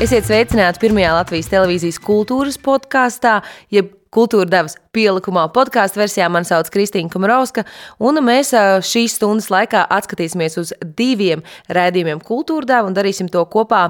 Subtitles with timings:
[0.00, 3.34] Esiet sveicināti pirmajā Latvijas televīzijas kultūras podkāstā,
[3.68, 6.26] jeb Kultūra devas pielikumā podkāstu versijā.
[6.34, 7.62] Mani sauc Kristīna Kamarovska,
[8.02, 8.48] un mēs
[8.82, 13.84] šīs stundas laikā atskatīsimies uz diviem rādījumiem Kultūra deva un darīsim to kopā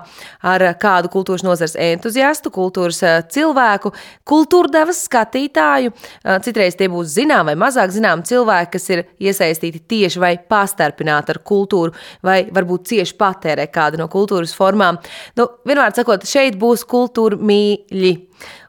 [0.44, 3.00] ar kādu kultūras nozares entuziastu, kultūras
[3.32, 3.94] cilvēku,
[4.28, 5.96] kultūra devas skatītāju.
[6.44, 11.40] Citreiz tie būs zinām vai mazāk zinām cilvēki, kas ir iesaistīti tieši vai pastarpināti ar
[11.48, 15.00] kultūru, vai varbūt cieši patērē kādu no kultūras formām.
[15.40, 18.18] Nu, vienmēr sakot, šeit būs kultūra mīļi.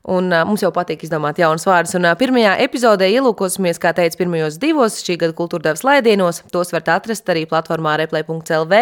[0.09, 1.93] Un, uh, mums jau patīk izdomāt jaunus vārdus.
[1.97, 6.41] Un, uh, pirmajā epizodē ielūkosimies, kā teicu, pirmajos divos šī gada kultūra devas laidienos.
[6.53, 8.79] Tos varat atrast arī platformā replay.lv.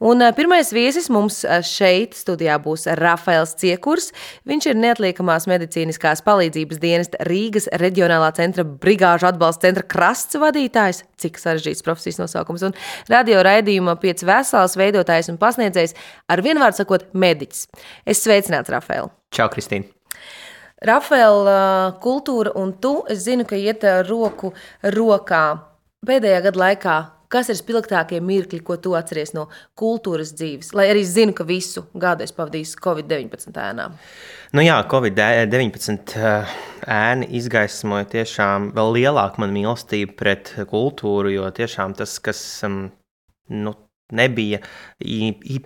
[0.00, 4.12] Un uh, pirmais viesis mums šeit studijā būs Rafaels Ciekurs.
[4.48, 11.02] Viņš ir neatliekamās medicīniskās palīdzības dienesta Rīgas reģionālā centra brigāžu atbalsta centra krasts vadītājs.
[11.20, 12.64] Cik sarežģīts profesijas nosaukums.
[12.64, 12.76] Un
[13.12, 15.96] radio raidījuma piec vesels veidotājs un pasniedzējs
[16.32, 17.68] ar vienvārdu sakot mediķis.
[18.08, 19.12] Es sveicināts Rafaelu.
[19.36, 19.95] Čau, Kristīna!
[20.84, 24.52] Rafaela kultūra un tu, es zinu, ka iet roku
[24.84, 25.44] rokā
[26.04, 26.96] pēdējā gada laikā.
[27.32, 30.70] Kas ir spilgtākie mirkļi, ko tu atceries no kultūras dzīves?
[30.78, 33.88] Lai arī zinu, ka visu gadu es pavadīju Covid-19 ēnā.
[34.54, 36.20] Nu jā, Covid-19
[36.86, 43.74] ēna izgaismoja tiešām vēl lielāku manu mīlestību pret kultūru, jo tiešām tas, kas nu,
[44.14, 44.60] nebija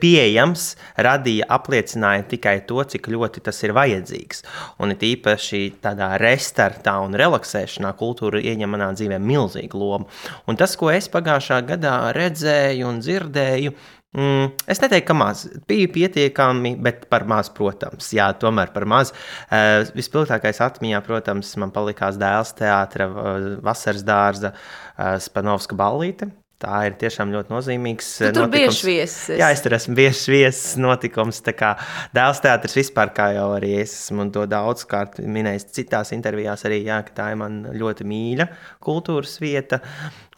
[0.01, 0.65] pieejams,
[0.97, 4.45] radīja, apliecināja tikai to, cik ļoti tas ir vajadzīgs.
[4.81, 10.11] Un it īpaši tādā restartā un relaksēšanā kultūra ieņem manā dzīvē milzīgu lomu.
[10.49, 13.77] Un tas, ko es pagājušā gadā redzēju un dzirdēju,
[14.11, 15.45] Mm, es neteiktu, ka maz.
[15.71, 18.09] Bija pietiekami, bet par maz, protams.
[18.11, 19.13] Jā, tomēr par maz.
[19.47, 26.33] Uh, vispilgtākais atmiņā, protams, man palikās dēls teātris, uh, vasaras dārza, uh, Spanovska ballīte.
[26.61, 28.09] Tā ir tiešām ļoti nozīmīgs.
[28.19, 28.53] Tu tur notikums.
[28.53, 29.31] bieži viesis.
[29.41, 31.41] Jā, es tur esmu bieži viesis notikums.
[31.47, 37.01] Dēls teātris vispār, kā jau arī es esmu to daudzkārt minējis citās intervijās, arī jā,
[37.17, 38.51] tā ir man ļoti mīļa
[38.85, 39.81] kultūras vieta.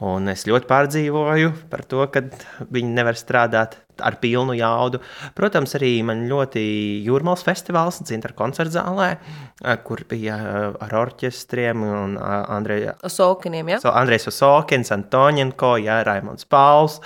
[0.02, 2.22] Un es ļoti pārdzīvoju par to, ka
[2.70, 5.00] viņi nevar strādāt ar pilnu jaudu.
[5.38, 6.62] Protams, arī man ļoti
[7.06, 9.08] jūrmālas festivāls, Zintra koncerta zālē,
[9.62, 13.80] eh, kur bija eh, ar orķestriem un eh, Andreja Osokiniem, ja?
[13.82, 16.98] So, Andrejs Osokins, Antoņenko, jā, Raimons Pauls.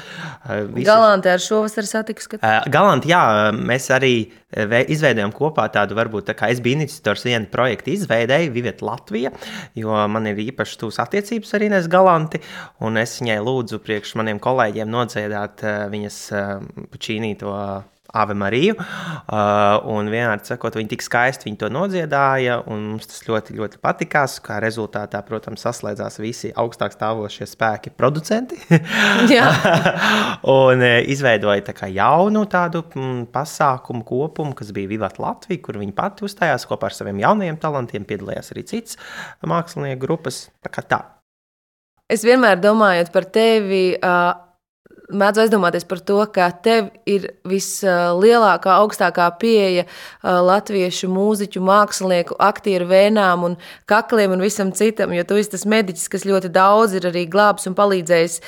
[0.47, 0.87] Visi...
[0.89, 2.41] Galanti ar šovasar satiks, ka...
[2.73, 3.23] Galanti, jā,
[3.57, 4.15] mēs arī
[4.57, 9.33] izveidojām kopā tādu, varbūt, tā kā es biju iniciators viena projekta izveidēju, Viviet Latvija,
[9.77, 12.41] jo man ir īpaši tūs attiecības ar Ines Galanti,
[12.81, 16.23] un es viņai lūdzu priekš maniem kolēģiem nodziedāt viņas
[16.93, 17.53] Puķīnī to
[18.17, 18.77] Ave Mariju.
[18.77, 23.81] Uh, un vienādi sakot, viņi tik skaisti viņi to nodziedāja, un mums tas ļoti, ļoti
[23.83, 24.39] patikās.
[24.45, 28.59] Kā rezultātā, protams, saslēdzās visi augstāk stāvošie spēki, producenti.
[30.57, 35.97] un uh, izveidoja tā jaunu tādu mm, pasākumu kopumu, kas bija Vivat Latvija, kur viņi
[35.97, 38.07] pati uzstājās kopā ar saviem jaunajiem talantiem.
[38.07, 38.99] Piedalījās arī cits
[39.47, 40.47] mākslinieku grupas.
[40.65, 41.03] Tā tā.
[42.07, 43.85] Es vienmēr domāju par tevi.
[43.99, 44.46] Uh
[45.11, 49.87] mēdzu aizdomāties par to, ka tev ir vislielākā, augstākā pieeja
[50.23, 53.59] latviešu mūziķu, mākslinieku, aktieru vēnām un
[53.91, 57.69] kakliem un visam citam, jo tu esi tas mediķis, kas ļoti daudz ir arī glābs
[57.71, 58.41] un palīdzējis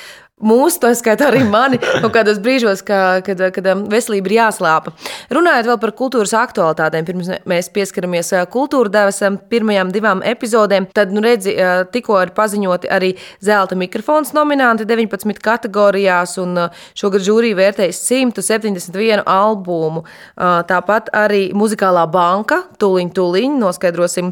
[0.43, 4.93] mūsu, to skaitā arī mani, kaut kādos brīžos, ka, kad, kad um, veselība ir jāslāpa.
[5.33, 11.13] Runājot vēl par kultūras aktualitātēm, pirms mēs pieskaramies uh, kultūra devasam pirmajām divām epizodēm, tad,
[11.15, 13.13] nu, redzi, uh, tikko ir paziņoti arī
[13.45, 20.05] zelta mikrofons nominanti 19 kategorijās, un uh, šogad žūrija vērtējas 171 albumu.
[20.39, 24.31] Tāpat arī muzikālā banka, tuliņ, tuliņ, noskaidrosim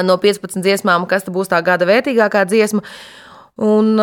[0.00, 2.84] no 15 dziesmām, kas būs tā gada vērtīgākā dziesma.
[3.60, 3.98] Un,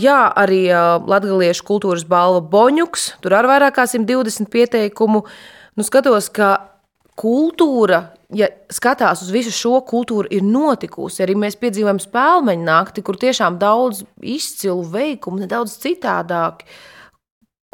[0.00, 3.10] jā, arī Latvijas kultūras balva Boņuks.
[3.20, 5.24] Tur ar vairāk kā 120 pieteikumu.
[5.76, 6.54] Nu, skatos, ka
[7.18, 11.22] kultūra, ja skatās uz visu šo kultūru, ir notikusi.
[11.22, 16.64] Arī mēs piedzīvojam spēļu nakti, kur tiešām daudz izcilu veikumu, nedaudz citādāk.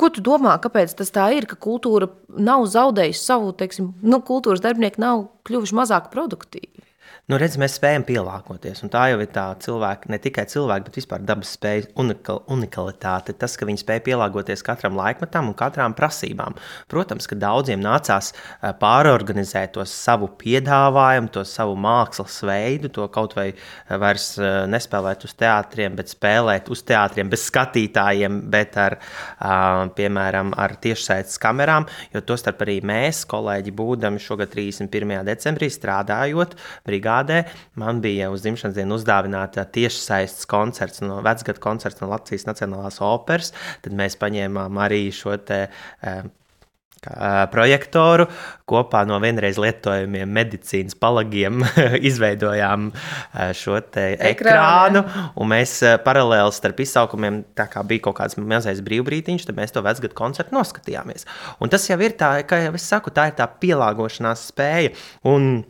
[0.01, 2.09] Ko tu domā, kāpēc tas tā ir, ka kultūra
[2.41, 6.90] nav zaudējusi savu, teiksim, nu, kultūras darbinieki nav kļuvuši mazāk produktīvi?
[7.31, 8.81] Nu, redz, mēs spējam pielāgoties.
[8.91, 13.37] Tā jau ir tā cilvēka, ne tikai cilvēka, bet vispār dabas spēja, unikal, unikalitāte.
[13.39, 16.57] Tas, ka viņi spēj pielāgoties katram laikmetam un katrām prasībām.
[16.91, 18.33] Protams, ka daudziem nācās
[18.81, 23.53] pārorganizēt to savu piedāvājumu, to savu mākslas veidu, to kaut vai
[23.87, 24.33] vairs
[24.73, 28.99] nespēlēt uz teātriem, bet spēlēt uz teātriem bez skatītājiem, bet ar,
[29.95, 31.87] piemēram, ar tiešsaites kamerām.
[32.11, 35.23] Jo tostarp arī mēs, kolēģi, būdami šogad 31.
[35.31, 36.59] decembrī strādājot
[36.91, 37.45] brigādē izrādē.
[37.75, 43.53] Man bija uz dzimšanas dienu uzdāvināta tiešsaistes koncerts, no vecgada koncerts no Latvijas Nacionālās operas.
[43.83, 45.69] Tad mēs paņēmām arī šo te.
[46.03, 46.29] Uh,
[47.51, 48.27] projektoru.
[48.69, 51.63] Kopā no vienreiz lietojamiem medicīnas palagiem
[52.11, 52.91] izveidojām
[53.57, 55.03] šo ekrānu.
[55.49, 60.13] Mēs paralēli starp izsaukumiem, tā kā bija kaut kāds mazais brīvbrītiņš, tad mēs to vecgadu
[60.13, 61.25] koncertu noskatījāmies.
[61.59, 64.93] Un tas jau ir tā, kā jau es saku, tā ir tā pielāgošanās spēja.
[65.25, 65.65] Un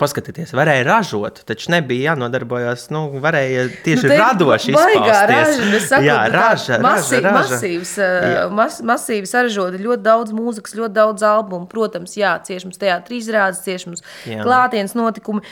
[0.00, 2.86] paskatieties, varēja ražot, taču nebija jānodarbojas.
[2.94, 5.30] Nu, varēja tieši nu, radoši izpausties.
[5.32, 7.56] Raža, jā, raža, masī, raža, raža.
[7.56, 8.44] Masīvs, jā.
[8.56, 11.68] Mas, masīvi saražota ļoti daudz mūzikas, ļoti daudz albumu.
[11.70, 15.44] Protams, jā, cieši mums teātris izrādes, cieši mums klātienes notikumi.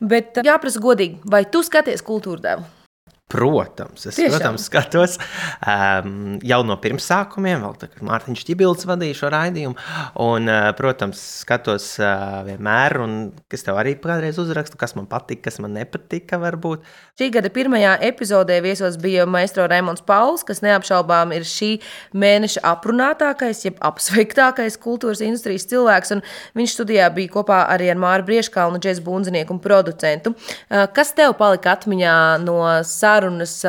[0.00, 2.68] Bet jāprasa godīgi, vai tu skaties kultūra devu?
[3.30, 4.32] Protams, es Tiešām.
[4.32, 5.12] protams, skatos
[5.62, 9.76] um, jau no pirmsākumiem, vēl kad Mārtiņš Čibils vadīja šo raidījumu.
[10.24, 13.14] Un, uh, protams, skatos uh, vienmēr, un
[13.54, 16.40] es tev arī kādreiz uzrakstu, kas man patika, kas man nepatika.
[16.42, 16.82] Varbūt.
[17.20, 21.70] Šī gada pirmajā epizodē viesos bija maistro Raimons Pauls, kas neapšaubām ir šī
[22.18, 26.16] mēneša aprunātākais, jeb apsveiktākais kultūras industrijas cilvēks.
[26.58, 30.34] Viņš studijā bija kopā arī ar Māru Brieškalnu, džēzu bunzinieku un producentu.
[30.34, 33.19] Uh, kas tev palika atmiņā no sāra?
[33.20, 33.60] Sarunas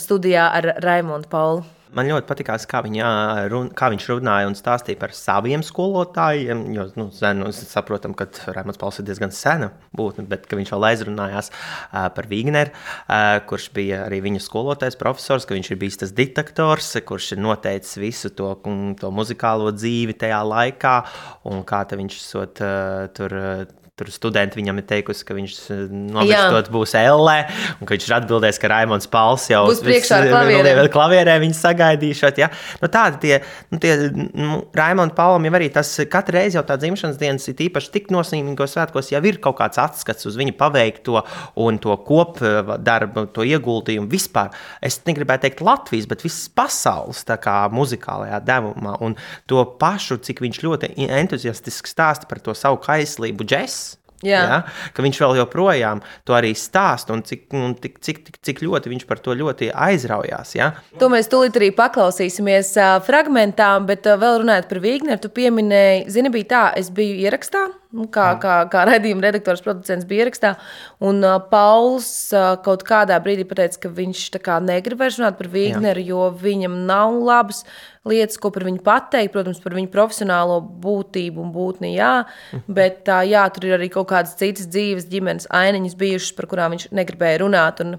[0.00, 1.68] studijā ar Raimonu Paulu.
[1.90, 3.06] Man ļoti patīkās, kā, viņa,
[3.74, 6.60] kā viņš runāja un stāstīja par saviem skolotājiem.
[6.70, 10.86] Jo, nu, sen, nu, saprotam, ka Raimons Pauls ir diezgan sena būtne, bet viņš vēl
[10.92, 15.98] aizrunājās uh, par Vigneru, uh, kurš bija arī viņa skolotājs, profesors, ka viņš ir bijis
[16.04, 18.52] tas diktators, kurš ir noteicis visu to,
[19.02, 20.96] to muzikālo dzīvi tajā laikā,
[21.50, 23.34] un kā viņš sot, uh, tur
[24.00, 25.80] Tur studenti viņam ir teikusi, ka viņš eh,
[26.14, 27.36] novirzot būs Ellē,
[27.76, 30.80] un ka viņš ir atbildējis, ka Raimons Pauls jau būs priekšā ar klavierēm.
[30.94, 32.40] klavierē viņu sagaidīšot.
[32.40, 32.48] Ja?
[32.80, 33.34] Nu, tādi tie,
[33.68, 37.60] nu, tie nu, Raimonda Paulam jau arī tas katru reizi jau tā dzimšanas dienas ir
[37.66, 41.20] īpaši tik nozīmīgos svētkos, jau ir kaut kāds atskats uz viņa paveikto
[41.60, 44.54] un to kopdarbu, to ieguldījumu vispār.
[44.80, 49.16] Es negribētu teikt Latvijas, bet visas pasaules kā, muzikālajā devumā un
[49.50, 53.89] to pašu, cik viņš ļoti entuziastiski stāsta par to savu kaislību džesu.
[54.26, 54.40] Jā.
[54.44, 54.58] Ja?
[54.92, 58.92] Ka viņš vēl joprojām to arī stāsta un cik, un cik, cik, cik, cik ļoti
[58.92, 60.54] viņš par to ļoti aizraujās.
[60.58, 60.72] Ja?
[61.00, 66.08] To mēs tūlīt arī paklausīsimies uh, fragmentā, bet uh, vēl runājot par Vigneru, tu pieminēji,
[66.12, 67.68] zini, bija tā, es biju ierakstā.
[67.90, 70.52] Nu, kā, kā, kā redzījuma redaktors, producents bija ierakstā.
[71.02, 72.06] Un uh, Pauls
[72.36, 74.28] uh, kaut kādā brīdī pateica, ka viņš
[74.68, 77.64] negrib vairs runāt par Vigneru, jo viņam nav labas
[78.08, 79.32] lietas, ko par viņu pateikt.
[79.34, 82.24] Protams, par viņu profesionālo būtību un būtni, jā.
[82.52, 82.74] Mhm.
[82.80, 86.76] Bet tā, jā, tur ir arī kaut kādas citas dzīves, ģimenes ainiņas bijušas, par kurām
[86.76, 87.80] viņš negribēja runāt.
[87.84, 87.98] Un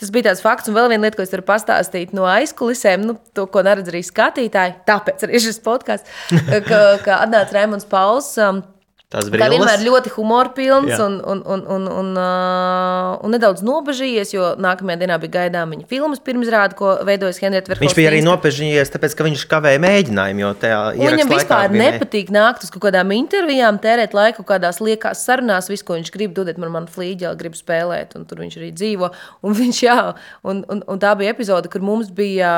[0.00, 0.68] tas bija tāds fakts.
[0.68, 4.02] Un vēl viena lieta, ko es varu pastāstīt no aizkulisēm, nu, to, ko neredz arī
[4.06, 4.78] skatītāji.
[4.88, 6.08] Tāpēc arī šis podkāsts,
[6.68, 8.32] ka, ka atnāca Raimons Pauls.
[8.40, 8.64] Um,
[9.12, 14.46] Tas bija vienmēr ļoti humorpilns un, un, un, un, un, uh, un nedaudz nobežījies, jo
[14.62, 17.90] nākamajā dienā bija gaidām viņa filmas pirmizrāde, ko veidojas Henrieta Verhofstadta.
[17.90, 22.64] Viņš bija arī nobežījies, tāpēc, ka viņš kavēja mēģinājumu, jo tajā viņam vispār nepatīk nākt
[22.64, 26.72] uz kaut kādām intervijām, tērēt laiku kādās liekās sarunās, visu, ko viņš grib, dodiet man,
[26.72, 29.12] man flīģeli, grib spēlēt, un tur viņš arī dzīvo.
[29.44, 29.98] Un viņš, jā,
[30.48, 32.52] un, un, un tā bija epizode, kur mums bija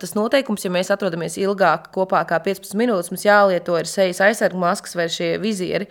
[0.00, 4.60] tas noteikums, ja mēs atrodamies ilgāk kopā kā 15 minūtes, mums jālieto ir sejas aizsargu
[4.60, 5.88] maskas vai šie vizieri.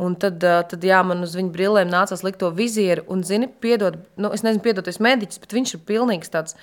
[0.00, 3.04] Un tad, tad jā, man uz viņa brillēm nācās likt to vizieru.
[3.12, 6.56] Un, zini, piedod, nu, es nezinu, piedod, es mediķis, bet viņš ir pilnīgs tāds.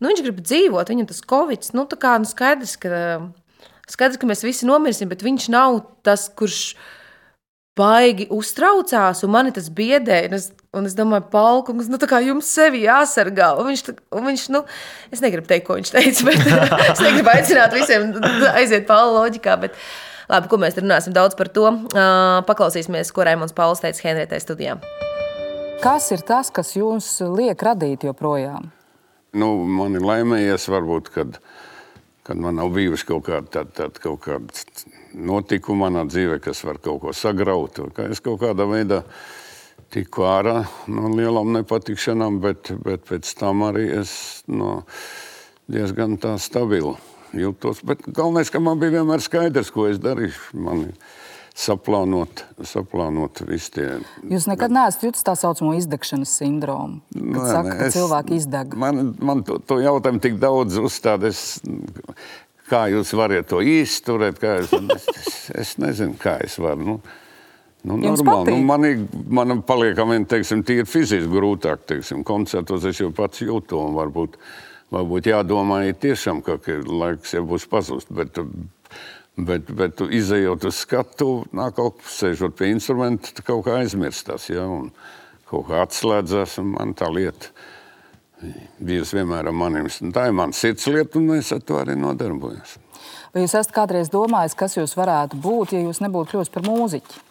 [0.00, 3.02] Nu, viņš grib dzīvot, viņam tas covid, nu, tā kā nu, skaidrs, ka,
[3.90, 6.62] skaidrs, ka mēs visi nomirsim, bet viņš nav tas, kurš
[7.76, 10.22] baigi uztraucās, un mani tas biedē.
[10.30, 13.50] Un es, un es domāju, Palkungs, nu, tā kā jums sevi jāsargā.
[13.60, 14.62] Un viņš, un viņš, nu,
[15.12, 16.46] es negribu teikt, ko viņš teica, bet
[16.94, 18.14] es negribu aicināt visiem
[18.54, 19.58] aiziet Paula loģikā.
[19.66, 21.66] Bet, uh, Labi, ko mēs runāsim daudz par to.
[22.46, 24.76] Paklausīsimies, ko Raimons Pauls teica Henrietai studijā.
[25.82, 28.68] Kas ir tas, kas jums liek radīt joprojām?
[29.34, 31.40] Nu, man ir laimējies, varbūt, kad,
[32.26, 34.86] kad man nav bijusi kaut kāda tāda, tāda kaut kāda
[35.18, 37.82] notikuma manā dzīvē, kas var kaut ko sagraut.
[37.96, 39.02] Kā es kaut kādā veidā
[39.90, 44.12] tiku ārā no lielām nepatikšanām, bet, bet pēc tam arī es
[44.46, 44.82] no,
[45.66, 46.94] diezgan tā stabili
[47.36, 47.82] jūtos.
[47.86, 50.58] Bet galvenais, ka man bija vienmēr skaidrs, ko es darīšu.
[50.60, 50.86] Man
[51.60, 53.88] saplānot, saplānot visu tie.
[54.30, 58.76] Jūs nekad neesat jutis tā saucamo izdegšanas sindromu, kad nē, saka, ka es, cilvēki izdeg.
[58.80, 61.60] Man, man to, to jautājumu tik daudz uzstādes.
[62.70, 64.38] Kā jūs varat to izturēt?
[64.46, 64.70] Es,
[65.18, 66.86] es, es nezinu, kā es varu.
[66.86, 67.00] Nu,
[67.80, 68.52] Nu, normāli.
[68.52, 68.82] Nu, man,
[69.32, 71.86] man paliekam, teiksim, tīri fiziski grūtāk.
[71.88, 74.36] Teiksim, koncertos es jau pats jūtu, un varbūt
[74.94, 78.10] varbūt jādomā tiešām, ka ir laiks jau būs pazust.
[78.14, 78.38] Bet,
[79.36, 84.66] bet, bet izējot uz skatu, nāk kaut sēžot pie instrumenta, kaut kā aizmirstās, ja,
[85.50, 87.54] kaut kā atslēdzās, un man tā lieta
[88.80, 89.88] bijusi vienmēr ar maniem.
[90.14, 92.78] Tā ir mana sirdslieta, un es ar to arī nodarbojos.
[93.34, 97.26] Vai jūs esat kādreiz domājis, kas jūs varētu būt, ja jūs nebūtu kļuvis par mūziķi?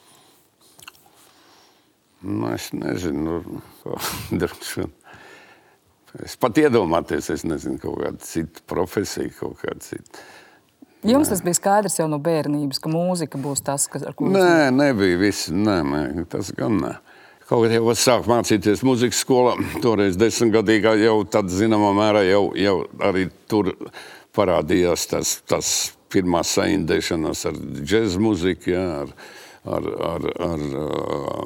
[2.30, 3.42] Nu, es nezinu,
[4.39, 4.94] droši vien.
[6.25, 10.24] Es pat iedomāties, es nezinu, kaut kāda cita profesija, kaut kāda cita.
[11.08, 14.36] Jums tas bija skaidrs jau no bērnības, ka mūzika būs tas, kas ar ko jūs
[14.36, 15.48] Nē, nebija viss.
[15.54, 16.96] Nē, nē, tas gan nē.
[17.50, 22.75] Kaut kā jau sāk mācīties muzikas skolā, toreiz desmitgadīgā jau tādā zināmā mērā jau, jau
[23.06, 23.72] arī tur
[24.36, 25.72] parādījās tas, tas
[26.12, 29.16] pirmā saindēšanās ar džēzu muziku, ja, ar,
[29.78, 30.68] ar, ar, ar,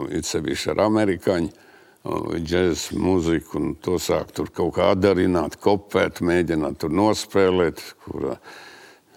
[0.09, 1.53] ar sevišķi ar amerikāņu
[2.03, 8.35] džēzu mūziku, un to sāk tur kaut kā darināt, kopēt, mēģināt tur nospēlēt, kurā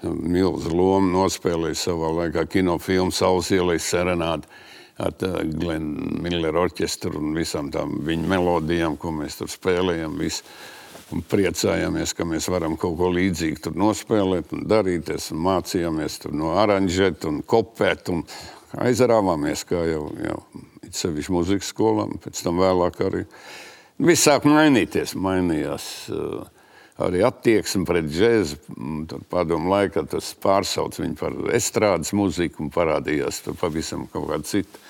[0.07, 4.47] milzu lomu nospēlēja savā laikā kinofilmu Saules ielais serenādi
[5.03, 10.17] ar Glenu Milleru orķestru un visām tām viņa melodijām, ko mēs tur spēlējam.
[10.21, 10.47] Visu.
[11.15, 16.57] Un priecājāmies, ka mēs varam kaut ko līdzīgu tur nospēlēt, un darīties, un mācījāmies no
[16.59, 18.25] aranžēt, un kopēt, un
[18.83, 20.41] aizrāvāmies, kā jau, jau
[20.95, 22.19] sevišķi muzikas skolām.
[22.23, 23.25] Pēc tam vēlāk arī
[23.99, 25.89] viss sāk mainīties, mainījās.
[26.13, 26.45] Uh,
[27.03, 28.59] arī attieksme pret džēzu.
[29.11, 34.49] Tur padomu laikā tas pārsauc viņu par estrādes mūziku un parādījās tur pavisam kaut kāda
[34.49, 34.81] cita,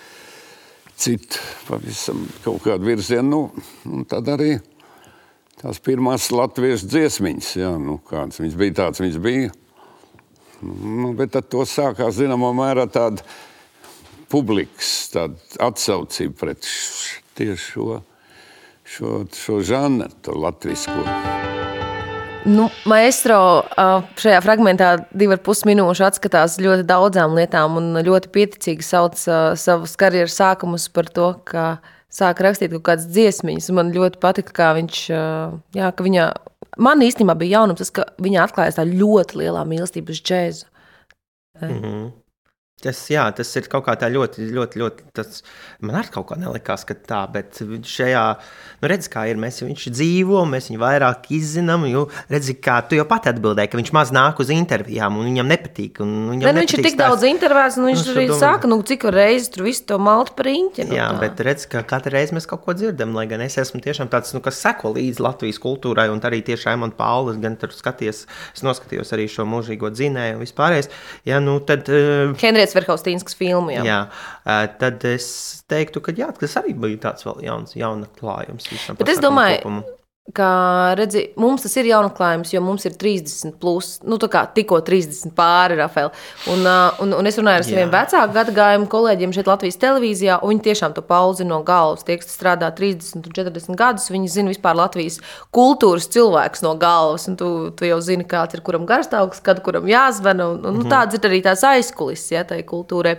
[0.97, 3.27] cita pavisam kaut kāda virziena.
[3.27, 4.57] Nu, tad arī
[5.61, 9.53] tās pirmās latviešu dziesmiņas, jā, nu, kādas viņas bija, tāds viņas bija.
[10.63, 13.25] Nu, bet tad to sākās zināmā mērā tāda
[14.33, 14.91] publikas
[15.63, 16.69] atsaucība pret
[17.37, 18.01] tieši šo,
[18.85, 20.95] šo, šo žanru, to latviešu.
[22.47, 23.39] Nu, maestro
[24.23, 29.97] šajā fragmentā divi ar pus minūšu atskatās ļoti daudzām lietām un ļoti pieticīgi sauc savus
[29.99, 31.65] karjeras sākumus par to, ka
[32.13, 33.73] sāk rakstīt kaut kādas dziesmiņas.
[33.75, 35.01] Man ļoti patika, kā viņš,
[35.75, 36.29] jā, ka viņa,
[36.87, 40.71] man īstenībā bija jaunums tas, ka viņa atklājas tā ļoti lielā mīlestība uz džēzu.
[41.57, 42.07] Mm -hmm.
[42.77, 45.05] Tas, jā, tas ir kaut kā tā ļoti, ļoti, ļoti.
[45.17, 45.39] Tas,
[45.81, 47.57] man arī kaut kā nelikās, ka tā, bet
[47.89, 48.25] šajā,
[48.83, 49.39] nu, redz, kā ir.
[49.41, 51.87] Mēs viņš dzīvo, mēs viņu vairāk izzinām.
[51.89, 55.49] Jo, redz, kā tu jau pat atbildēji, ka viņš maz nāk uz intervijām, un viņam
[55.55, 56.03] nepatīk.
[56.03, 58.41] Viņam ne, nu, viņš ir tik daudz intervijās, un viņš nu, arī domā...
[58.43, 60.87] saka, nu, cik reizes tur visu to maltu par īņķi.
[60.91, 61.23] Nu, jā, tā.
[61.25, 64.37] bet redz, ka katru reizi mēs kaut ko dzirdam, lai gan es esmu tiešām tāds,
[64.37, 68.69] nu, kas seko līdzi Latvijas kultūrai, un arī tieši Aimons Paulis, gan tur skaties, es
[68.69, 70.93] noskatījos arī šo mūžīgo dzinēju un vispārējais.
[71.25, 73.71] Ja, nu, tad, uh, Henrijs Verhaustīnskas filmu.
[73.75, 73.85] Jā.
[73.87, 75.29] Jā, tad es
[75.71, 78.69] teiktu, ka jā, tas arī bija tāds vēl jauns, jauns klājums.
[78.99, 79.85] Bet es domāju, kopumu
[80.35, 85.31] ka redzi, mums tas ir jaunatklājums, jo mums ir 30, plus, nu, kā, tikko 30
[85.37, 86.11] pāri, Rafael.
[86.51, 86.67] Un,
[87.05, 90.97] un, un es runāju ar saviem vecāku gadagājumu kolēģiem šeit Latvijas televīzijā, un viņi tiešām
[90.97, 92.03] to pauzi no galvas.
[92.07, 95.21] Tie, kas strādā 30 un 40 gadus, viņi zina vispār Latvijas
[95.55, 97.29] kultūras cilvēks no galvas.
[97.39, 100.51] Tu, tu jau zini, kāds ir kuram garstāvoklis, kad kuram jāzvana.
[100.57, 100.91] Un, un, mm -hmm.
[100.91, 103.17] Tāds ir arī tās aizkulisks ja, tai kultūrai.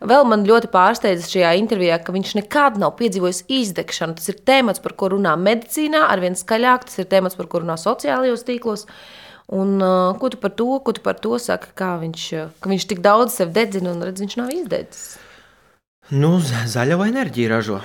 [0.00, 4.14] Vēl man ļoti pārsteidza šajā intervijā, ka viņš nekad nav piedzīvojis izdegšanu.
[4.14, 6.86] Tas ir temats, par ko runā medicīnā ar viens skaļāk.
[6.88, 8.86] Tas ir temats, par kuru runā sociālajos tīklos.
[9.52, 11.74] Un, uh, ko tu par to, ko tu par to saki?
[11.76, 12.30] Kā viņš,
[12.62, 15.04] ka viņš tik daudz sev dedzina un redz, viņš nav izdedzis?
[16.12, 17.82] Nu, zaļo enerģiju ražo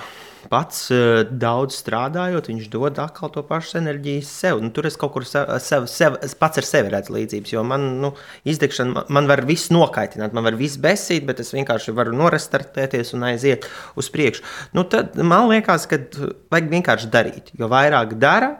[0.50, 4.62] pats uh, daudz strādājot, viņš dod atkal to pašu enerģiju sev.
[4.62, 7.86] Nu, tur es kaut kur sev, sev, sev, pats ar sevi redzu līdzības, jo man
[8.02, 8.12] nu,
[8.50, 13.14] izdegšana, man, man var viss nokaitināt, man var viss besīt, bet es vienkārši varu norestartēties
[13.18, 13.68] un aiziet
[14.00, 14.46] uz priekšu.
[14.76, 16.02] Nu, tad man liekas, ka
[16.50, 17.54] vajag vienkārši darīt.
[17.58, 18.56] Jo vairāk dara,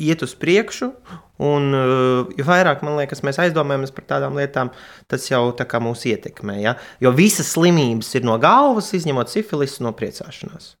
[0.00, 0.92] iet uz priekšu.
[1.40, 4.72] Un, uh, jo vairāk liekas, mēs aizdomājamies par tādām lietām,
[5.08, 6.58] tas jau tā kā mūs ietekmē.
[6.60, 6.76] Ja?
[7.00, 10.74] Jo visas slimības ir no galvas, izņemot sifilisu no priecāšanās.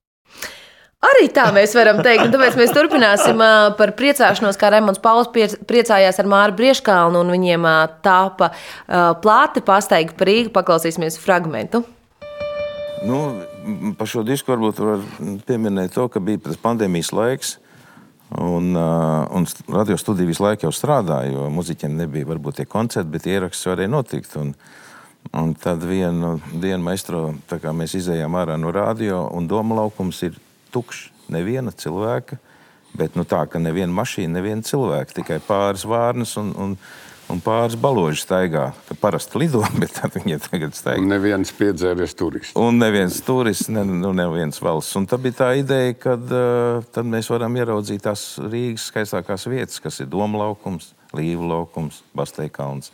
[1.00, 2.26] Arī tā mēs varam teikt.
[2.26, 3.38] Un tāpēc mēs turpināsim
[3.78, 7.64] par priecāšanos, kā Raimons Pauls priecājās ar Māru Brieškalnu, un viņiem
[8.04, 8.50] tāpa
[9.24, 10.52] plāte pastaiga par Rīgu.
[10.52, 11.86] Paklausīsimies fragmentu.
[13.08, 13.22] Nu,
[13.96, 15.04] par šo disku varbūt var
[15.48, 17.56] pieminēt to, ka bija pandēmijas laiks.
[18.30, 23.10] Un, uh, un radio studija visu laiku jau strādāja, jo muzeķiem nebija varbūt tie koncerti,
[23.10, 24.36] bet ieraksts varēja notikt.
[24.38, 24.52] Un,
[25.32, 27.30] un tad vienu dienu maestro,
[27.76, 30.38] mēs izējām ārā no radio, un doma laukums ir
[30.74, 31.08] tukšs.
[31.30, 32.40] Neviena cilvēka,
[32.98, 36.72] bet nu, tā, ka neviena mašīna, neviena cilvēka, tikai pāris vārnas un, un,
[37.30, 38.64] un pāris baloži staigā.
[38.98, 40.98] Parasti lido, bet tad viņi tagad staigā.
[40.98, 42.56] Un neviens piedzēries turists.
[42.58, 44.98] Un neviens turists, ne, nu, neviens valsts.
[44.98, 50.02] Un tā bija tā ideja, ka uh, mēs varam ieraudzīt tās Rīgas skaistākās vietas, kas
[50.02, 52.90] ir Doma laukums, Līva laukums, Basteikalns.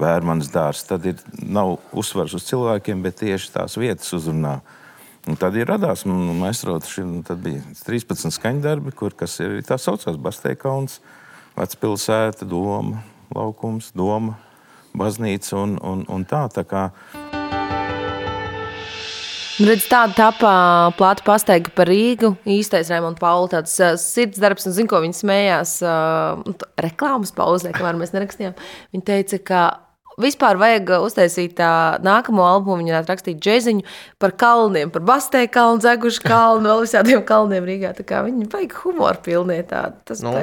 [0.00, 0.86] Vērmans dārzs.
[0.88, 4.58] Tad ir, nav uzsvars uz cilvēkiem, bet tieši tās vietas uzrunā.
[5.30, 10.98] Un tad ir radās maistrots, tad bija 13 skaņdarbi, kur kas ir tā saucās Basteikalns,
[11.56, 13.00] Vecpilsēta, Doma,
[13.32, 14.36] Laukums, Doma,
[14.94, 16.44] Baznīca un, un, un tā.
[16.52, 17.23] tā kā, Nu,
[19.62, 20.56] redz, tāda tapā
[20.98, 22.34] plāta pastaiga par Rīgu.
[22.48, 26.42] Īstais Raimonds Pauli, tāds uh, sirdsdarbs, un zinu, ko viņa smējās uh,
[26.82, 28.56] reklāmas pauzē, kamēr mēs nerakstījām.
[28.94, 29.64] Viņa teica, ka
[30.20, 33.82] Vispār vajag uztaisīt tā nākamo albumu, viņa rakstīt džēziņu
[34.22, 37.90] par kalniem, par Bastēju kalnu, Zegušu kalnu, vēl visādiem kalniem Rīgā.
[37.98, 39.98] Tā kā viņi vajag humoru pilnī tādu.
[40.06, 40.36] Tas nu,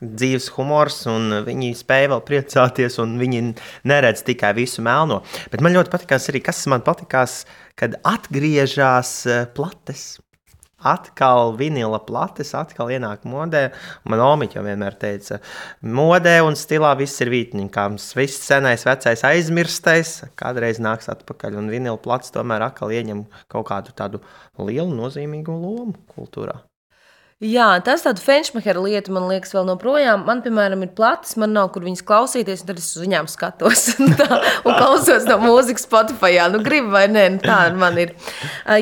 [0.00, 3.42] dzīves humors, un viņi spēja vēl priecāties, un viņi
[3.90, 5.20] neredz tikai visu melno.
[5.52, 7.44] Bet man ļoti patīkās arī, kas man patīkās,
[7.80, 10.18] kad atgriežas eh, plates
[10.80, 13.68] atkal vinila plates, atkal ienāk modē.
[14.08, 15.40] Man omiķa vienmēr teica,
[15.84, 18.10] modē un stilā viss ir vītņikams.
[18.18, 21.60] Viss senais, vecais aizmirstais, kādreiz nāks atpakaļ.
[21.60, 24.24] Un vinila plats tomēr atkal ieņem kaut kādu tādu
[24.58, 26.60] lielu nozīmīgu lomu kultūrā.
[27.40, 30.26] Jā, tas tāds fenšmehera lieta, man liekas, vēl joprojām.
[30.26, 33.86] Man, piemēram, ir plats, man nav kur viņas klausīties, un tad es uz viņām skatos
[34.20, 36.36] tā, un klausos no mūzikas Spotify.
[36.52, 38.12] Nu, gribu vai nē, nu, tā man ir.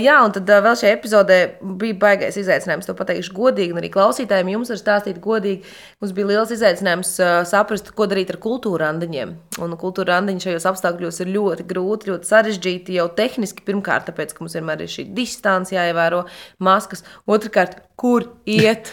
[0.02, 1.38] Jā, un tad vēl šajā epizodē
[1.78, 2.90] bija baigais izaicinājums.
[2.90, 5.62] To pateikšu godīgi, un arī klausītājiem jums var stāstīt godīgi.
[6.02, 7.14] Mums bija liels izaicinājums
[7.46, 9.36] saprast, ko darīt ar kultūra randiņiem.
[9.62, 13.62] Un kultūra randiņi šajos apstākļos ir ļoti grūti, ļoti sarežģīti jau tehniski.
[13.70, 16.24] Pirmkārt, tāpēc, ka mums vienmēr ir šī distance jāievēro,
[16.58, 17.06] maskas.
[17.30, 18.92] Otrakārt, kur iet.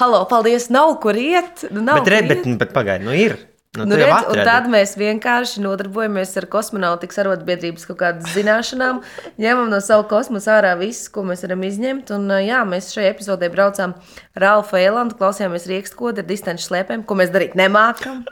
[0.00, 1.68] Halo, paldies, nav kur iet.
[1.70, 3.38] Nu, nav bet, re, bet, bet pagaidi, nu ir.
[3.78, 8.98] Nu, nu, redz, tad mēs vienkārši nodarbojamies ar kosmonautikas arotbiedrības kaut kādām zināšanām,
[9.38, 12.10] ņemam no savu kosmosa ārā visu, ko mēs varam izņemt.
[12.16, 13.94] Un, jā, mēs šajā epizodē braucām
[14.34, 18.24] ar Alfa Elandu, klausījāmies rīkstkodu ar distanču slēpēm, ko mēs darīt nemākam.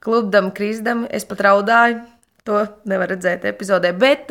[0.00, 2.00] Klubdam, krizdam, es pat raudāju.
[2.46, 4.30] To nevar redzēt epizodē, bet,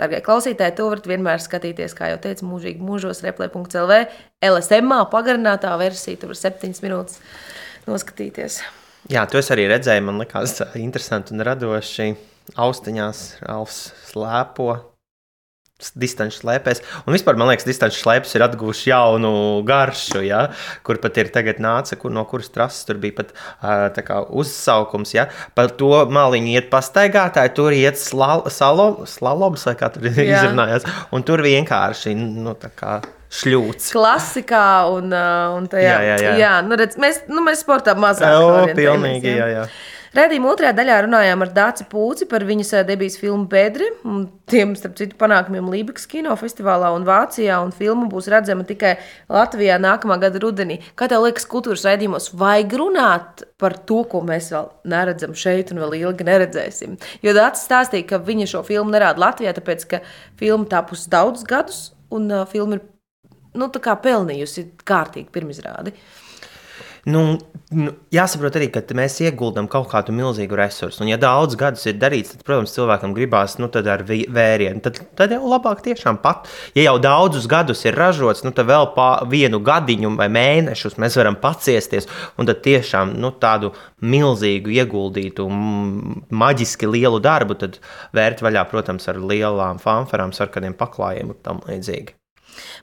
[0.00, 4.00] darbie klausītāji, to varat vienmēr skatīties, kā jau teicu, mūžīgi mūžos, replē.clv,
[4.44, 7.20] LSMā pagarinātā versija, tur var septiņas minūtes
[7.88, 8.60] noskatīties.
[9.12, 12.14] Jā, to es arī redzēju, man likās interesanti un radoši.
[12.60, 14.74] Austiņās Alfs slēpo
[15.98, 16.82] distanču slēpēs.
[17.04, 19.34] Un vispār man liekas, distanču slēpes ir atguvuši jaunu
[19.66, 20.46] garšu, ja?
[20.86, 25.14] kur pat ir tagad nāca, kur, no kuras trases tur bija pat uh, kā, uzsaukums.
[25.16, 25.28] Ja?
[25.56, 30.88] Par to maliņu iet pastaigātāji, tur iet slaloms, vai kā tur izrunājās.
[31.14, 32.98] Un tur vienkārši, nu, tā kā
[33.34, 33.90] šļūts.
[33.94, 35.10] Klasikā un,
[35.58, 35.90] un tajā.
[35.90, 36.36] Jā, jā, jā.
[36.42, 38.30] jā nu, redz, mēs, nu, mēs sportā mazāk.
[38.30, 39.66] Jā, pilnīgi, jā, jā.
[40.14, 44.94] Radījuma otrajā daļā runājām ar Dāci Pūci par viņas debijas filmu Bedri, un tiem, starp
[45.00, 48.92] citu, panākumiem Lībijas kinofestivālā un Vācijā, un filma būs redzama tikai
[49.34, 50.78] Latvijā nākamā gada rudenī.
[50.94, 55.82] Kā tev liekas, kultūras raidījumos vajag runāt par to, ko mēs vēl neredzam šeit un
[55.82, 56.94] vēl ilgi neredzēsim?
[57.26, 60.04] Jo Dācis stāstīja, ka viņa šo filmu nerāda Latvijā, tāpēc, ka
[60.38, 62.86] filma tapusi daudzus gadus, un uh, filma ir
[63.58, 65.94] nu, pelnījusi kārtīgi pirmizrādi.
[67.04, 67.20] Nu,
[67.76, 71.02] nu, jāsaprot arī, ka mēs ieguldām kaut kādu milzīgu resursu.
[71.04, 74.80] Un, ja daudz gadus ir darīts, tad, protams, cilvēkam gribās nu, ar vērienu.
[74.84, 78.88] Tad, tad jau labāk tiešām pat, ja jau daudzus gadus ir ražots, nu, tad vēl
[79.28, 82.08] vienu gadiņu vai mēnešus mēs varam paciesties.
[82.40, 85.48] Un tad tiešām nu, tādu milzīgu ieguldītu,
[86.44, 87.60] maģiski lielu darbu
[88.16, 92.16] vērt vaļā, protams, ar lielām fanfarām, sarkaniem paklājiem un tam līdzīgi.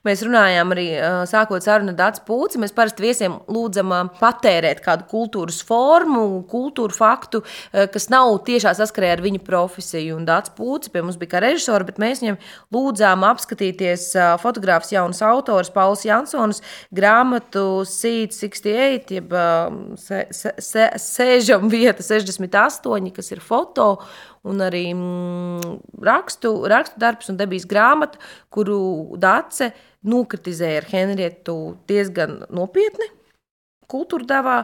[0.08, 0.88] Mēs runājām arī
[1.30, 2.62] sākot sarunu ar Dācis Pūci.
[2.62, 9.24] Mēs parasti viesiem lūdzam patērēt kādu kultūras formu, kultūru faktu, kas nav tiešā saskarē ar
[9.26, 10.18] viņu profesiju.
[10.20, 12.40] Un Dācis Pūci pie mums bija kā režisors, bet mēs viņam
[12.74, 14.10] lūdzām apskatīties
[14.42, 16.62] fotogrāfs jaunas autors Pauls Jansons
[16.96, 19.36] grāmatu Seed 68, jeb
[20.02, 23.88] se, se, se, sēžam vieta 68, kas ir foto
[24.48, 28.22] un arī mm, rakstu, rakstu darbs un debijas grāmata,
[28.54, 29.72] kuru Dāce
[30.08, 31.58] nokritizēja ar Henrietu
[31.90, 33.12] diezgan nopietni
[33.92, 34.58] kultūra devā.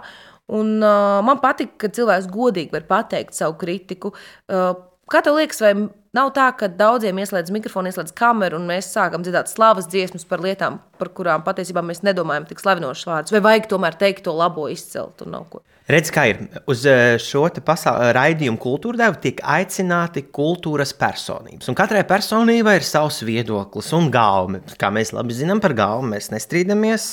[0.47, 4.13] Un, uh, man patīk, ka cilvēks godīgi var pateikt savu kritiku.
[4.47, 4.71] Uh,
[5.11, 5.73] kā tev liekas, vai
[6.15, 10.43] Nav tā, ka daudziem ieslēdz mikrofonu, ieslēdz kameru, un mēs sākam dzirdēt slavas dziesmas par
[10.43, 13.35] lietām, par kurām patiesībā mēs nedomājam tik slavinošus vārdus.
[13.35, 15.63] Vai vajag tomēr teikt to labo izcelt un nav ko?
[15.87, 16.41] Redz, kā ir.
[16.67, 21.69] Uz eh, šo raidījumu kultūra deva tiek aicināti kultūras personības.
[21.71, 24.63] Un katrai personībai ir savs viedoklis un gaumi.
[24.79, 27.07] Kā mēs labi zinām par gaumu, mēs nestrīdamies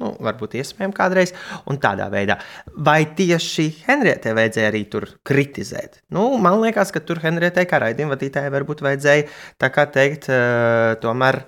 [0.00, 1.34] nu, varbūt iespējams kādreiz,
[1.68, 2.38] un tādā veidā.
[2.74, 6.02] Vai tieši Henrietē vajadzēja arī tur kritizēt?
[6.14, 9.28] Nu, man liekas, ka tur Henrietē kā raidījuma vadītājai varbūt vajadzēja
[9.62, 11.42] tā kā teikt, uh, tomēr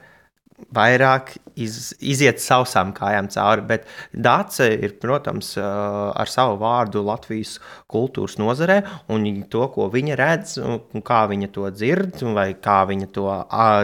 [0.75, 3.64] vairāk iz, iziet sausām kājām cauri.
[3.69, 7.57] Bet Dāce ir, protams, ar savu vārdu Latvijas
[7.90, 8.81] kultūras nozarē,
[9.12, 13.27] un to, ko viņa redz, un kā viņa to dzird, vai kā viņa to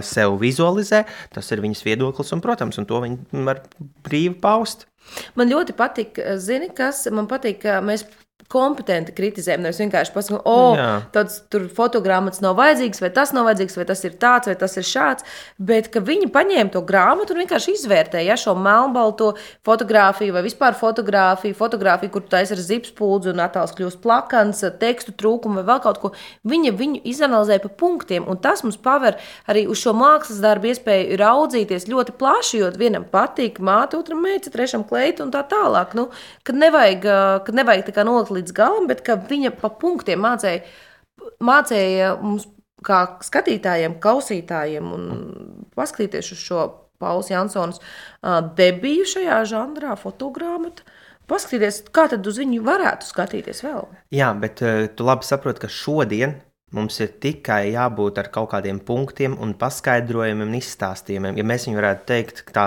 [0.06, 1.04] sev vizualizē,
[1.34, 3.64] tas ir viņas viedoklis, un, protams, un to viņa var
[4.06, 4.86] brīvi paust.
[5.34, 8.04] Man ļoti patīk, zini, kas man patīk, ka mēs
[8.50, 9.64] kompetenti kritizējam.
[9.64, 13.86] Nevis vienkārši pasakām, o, oh, tāds tur fotogrāfs nav vajadzīgs, vai tas nav vajadzīgs, vai
[13.88, 15.26] tas ir tāds, vai tas ir šāds.
[15.58, 19.32] Bet viņi paņēma to grāmatu un vienkārši izvērtēja ja, šo melnbalto
[19.66, 25.60] fotografiju vai vispār fotografiju, fotografiju kur taisa ar zipspūdzi un attēls kļūst plakans, tekstu trūkumu
[25.60, 26.12] vai vēl kaut ko.
[26.48, 29.18] Viņa viņu izanalizēja pa punktiem, un tas mums paver
[29.50, 34.52] arī uz šo mākslas darbu iespēju raudzīties ļoti plaši, jo vienam patīk māte, otram meita,
[34.52, 35.94] trešam kleita un tā tālāk.
[35.98, 36.08] Nu,
[36.46, 37.06] kad nevajag,
[37.46, 40.62] kad nevajag tā kā nolikt līdz galam, bet viņa pa punktiem mācīja,
[41.44, 42.48] mācīja mums,
[42.86, 45.04] kā skatītājiem, klausītājiem, un
[45.76, 46.64] paskatīties uz šo
[47.00, 47.80] Pauls Jansons
[48.56, 50.84] debiju šajā žanrā, fotogrāfiju.
[51.30, 53.84] Paskatīties, kā tad uz viņu varētu skatīties vēl.
[54.10, 56.40] Jā, bet uh, tu labi saproti, ka šodien
[56.70, 61.38] Mums ir tikai jābūt ar kaut kādiem punktiem un paskaidrojumiem un izstāstījumiem.
[61.40, 62.66] Ja mēs viņu varētu teikt, tā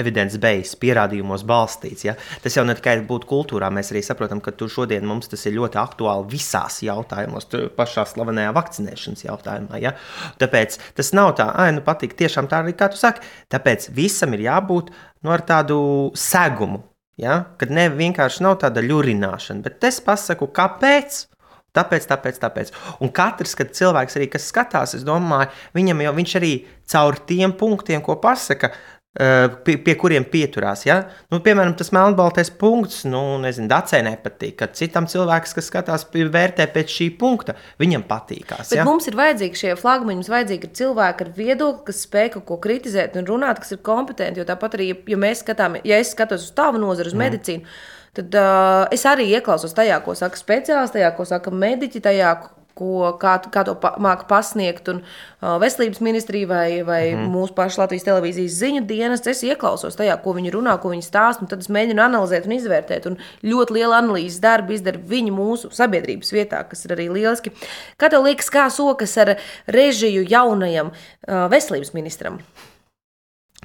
[0.00, 2.14] evidence-based, pierādījumos balstīts, ja?
[2.40, 5.58] tas jau ne tikai būtu kultūrā, mēs arī saprotam, ka tur šodien mums tas ir
[5.58, 9.82] ļoti aktuāli visās jautājumos, pašā slavenajā vakcinēšanas jautājumā.
[9.84, 9.92] Ja?
[10.40, 13.20] Tāpēc tas nav tā, ah, nu patīk, tiešām tā arī kā tu saki.
[13.52, 15.76] Tāpēc visam ir jābūt nu, ar tādu
[16.16, 16.86] segumu.
[17.20, 17.42] Ja?
[17.60, 21.26] Kad ne vienkārši nav tāda ļurināšana, bet es pasaku, kāpēc.
[21.72, 22.72] Tāpēc, tāpēc, tāpēc.
[23.00, 26.56] Un katrs cilvēks, arī, kas skatās, es domāju, viņam jau viņš arī
[26.92, 28.68] caur tiem punktiem, ko pasaka,
[29.16, 30.84] eh, pie, pie kuriem pieturās.
[30.84, 30.98] Ja?
[31.32, 34.58] Nu, piemēram, tas melnbaltais punkts, nu, nezinu, dacē nepatīk.
[34.60, 38.68] Kad citam cilvēkam, kas skatās, vērtē pēc šī punkta, viņam patīkās.
[38.68, 38.84] Bet ja?
[38.84, 42.60] mums ir vajadzīgi šie flagmaņi, mums vajadzīgi ir cilvēki ar viedokli, kas spēj kaut ko
[42.68, 44.44] kritizēt un runāt, kas ir kompetenti.
[44.44, 47.24] Jo tāpat arī, ja mēs skatāmies, ja es skatos uz tavu nozari, uz mm.
[47.24, 52.32] medicīnu tad uh, es arī ieklausos tajā, ko saka speciālisti, tajā, ko saka mediķi, tajā,
[52.76, 54.90] ko, kā, kā to pa, māca pasniegt.
[54.92, 57.30] Un, uh, veselības ministrija vai, vai mm.
[57.32, 61.48] mūsu pašu Latvijas televīzijas ziņu dienas, es ieklausos tajā, ko viņi runā, ko viņi stāsta,
[61.48, 63.08] tad es mēģinu analizēt un izvērtēt.
[63.08, 63.16] Un
[63.48, 67.54] ļoti liela analīzes darba izdara viņi mūsu sabiedrības vietā, kas ir arī lieliski.
[68.00, 69.36] Kā tev liekas, kā sokas ar
[69.72, 72.42] režiju jaunajam uh, veselības ministram?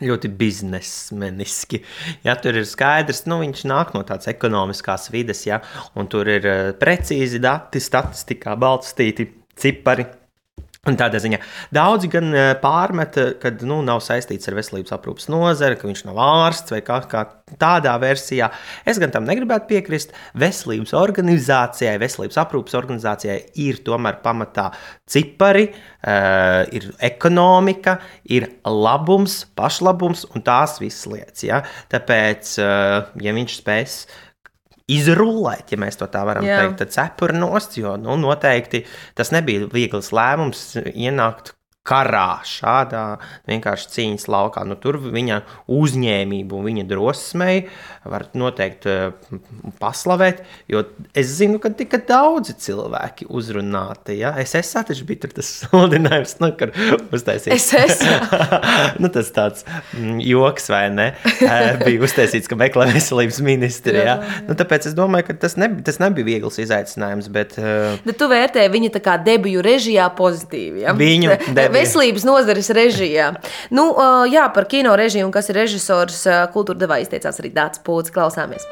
[0.04, 1.82] Ļoti biznesmeniski.
[2.26, 5.62] Ja, tur ir skaidrs, ka nu, viņš nāk no tādas ekonomiskās vides, ja,
[5.98, 10.06] un tur ir uh, precīzi dati, statistikā balstīti cipari.
[10.88, 11.40] Tādā ziņā
[11.76, 16.22] daudzi gan eh, pārmet, ka nu, nav saistīts ar veselības aprūpas nozari, ka viņš nav
[16.24, 17.26] ārsts vai kā, kā
[17.60, 18.50] tādā versijā.
[18.88, 20.14] Es gan tam negribētu piekrist.
[20.40, 24.70] Veselības organizācijai, veselības aprūpas organizācijai ir tomēr pamatā
[25.08, 27.98] cipari, uh, ir ekonomika,
[28.28, 31.44] ir labums, pašlabums un tās visas lietas.
[31.48, 31.62] Ja?
[31.92, 34.00] Tāpēc, uh, ja viņš spēs
[34.88, 36.62] izrullēt, ja mēs to tā varam Jā.
[36.62, 38.86] teikt, tad cepuri nost, jo nu, noteikti
[39.18, 41.57] tas nebija viegls lēmums ienākt
[41.88, 43.04] karā, šādā
[43.48, 44.64] vienkārši cīņas laukā.
[44.68, 47.68] Nu, tur viņa uzņēmību un viņa drosmei
[48.08, 49.40] var noteikti uh,
[49.82, 50.84] paslavēt, jo
[51.18, 54.18] es zinu, ka tika daudzi cilvēki uzrunāti.
[54.22, 54.34] Ja?
[54.40, 56.76] Es esmu taču bija tas sludinājums, nu, kad
[57.16, 57.56] uztaisīts.
[57.56, 58.42] Es esmu.
[59.04, 61.10] nu, tas tāds mm, joks, vai ne?
[61.84, 64.00] bija uztaisīts, ka meklē veselības ministri.
[64.08, 64.20] Ja?
[64.48, 67.32] Nu, tāpēc es domāju, ka tas, ne, tas nebija viegls izaicinājums.
[67.34, 67.58] Bet,
[68.08, 70.84] bet tu vērtē viņa tā kā debiju režijā pozitīvi.
[70.86, 70.96] Ja?
[70.98, 73.32] Viņu debi veselības nozares režijā.
[73.74, 73.90] Nu,
[74.30, 78.14] jā, par kino režiju un kas ir režisors, kultūra devā izteicās arī Dārts Pūcis.
[78.16, 78.68] Klausāmies!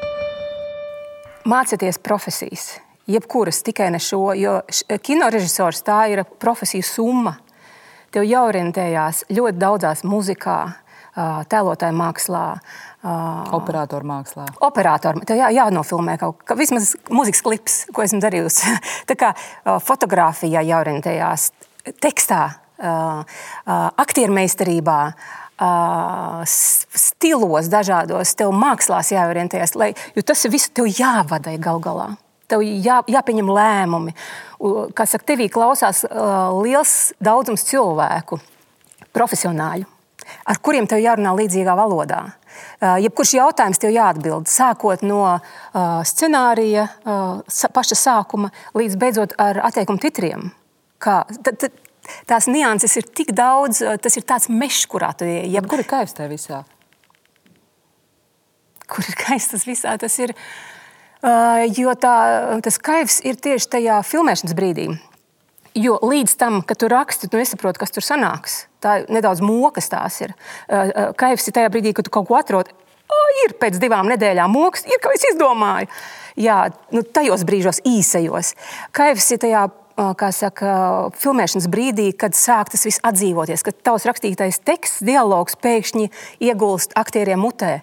[1.46, 2.72] Mācieties profesijas,
[3.06, 4.58] jebkuras, tikai ne šo, jo
[5.06, 7.36] kino režisors tā ir profesiju summa.
[8.10, 10.58] Tev jāorientējās ļoti daudzās muzikā,
[11.52, 12.44] tēlotāju mākslā,
[13.54, 14.48] Operatoru mākslā.
[14.66, 15.20] Operatoru.
[15.28, 18.72] Tev jā, jānofilmē kaut kas, vismaz mūzikas klips, ko esmu darījusi.
[19.08, 19.30] Tā kā
[19.86, 21.52] fotografijā jāorientējās,
[22.02, 22.40] tekstā
[22.76, 25.00] aktiermeistarībā,
[26.44, 32.10] stilos dažādos, tev mākslās jāorientējas, lai, jo tas viss tev jāvada gal galā.
[32.46, 34.12] Tev jā, jāpieņem lēmumi.
[34.94, 36.04] Kā saka, tevī klausās
[36.60, 38.38] liels daudzums cilvēku,
[39.16, 39.88] profesionāļu,
[40.46, 42.20] ar kuriem tev jārunā līdzīgā valodā.
[42.80, 45.40] Jebkurš jautājums tev jāatbild, sākot no
[46.06, 46.86] scenārija,
[47.74, 50.50] paša sākuma līdz beidzot ar atteikumu titriem.
[51.02, 51.82] Kā, tad, tad,
[52.28, 55.44] tās nianses ir tik daudz, eh, tas ir tāds mežs, kurā tu ej.
[55.52, 55.62] Ja...
[55.66, 56.62] Kur ir kaivs tajā visā?
[58.86, 59.96] Kur ir kaivs tas visā?
[59.98, 60.32] Tas ir,
[61.26, 62.16] uh, jo tā,
[62.62, 64.88] tas kaivs ir tieši tajā filmēšanas brīdī.
[65.76, 68.62] Jo līdz tam, kad tu raksti, tu nesaproti, kas tur sanāks.
[68.80, 70.32] Tā nedaudz mokas tās ir.
[71.20, 72.70] Kaivs ir tajā brīdī, kad tu kaut ko atrod.
[73.06, 75.90] O, ir pēc divām nedēļām moks, ir, ko es izdomāju.
[76.40, 76.58] Jā,
[76.92, 78.54] nu, tajos brīžos īsajos.
[78.96, 80.70] Kaivs ir tajā kā saka,
[81.16, 86.10] filmēšanas brīdī, kad sāk tas viss atdzīvoties, kad tavs rakstītais teksts, dialogs pēkšņi
[86.44, 87.80] iegulst aktieriem mutē.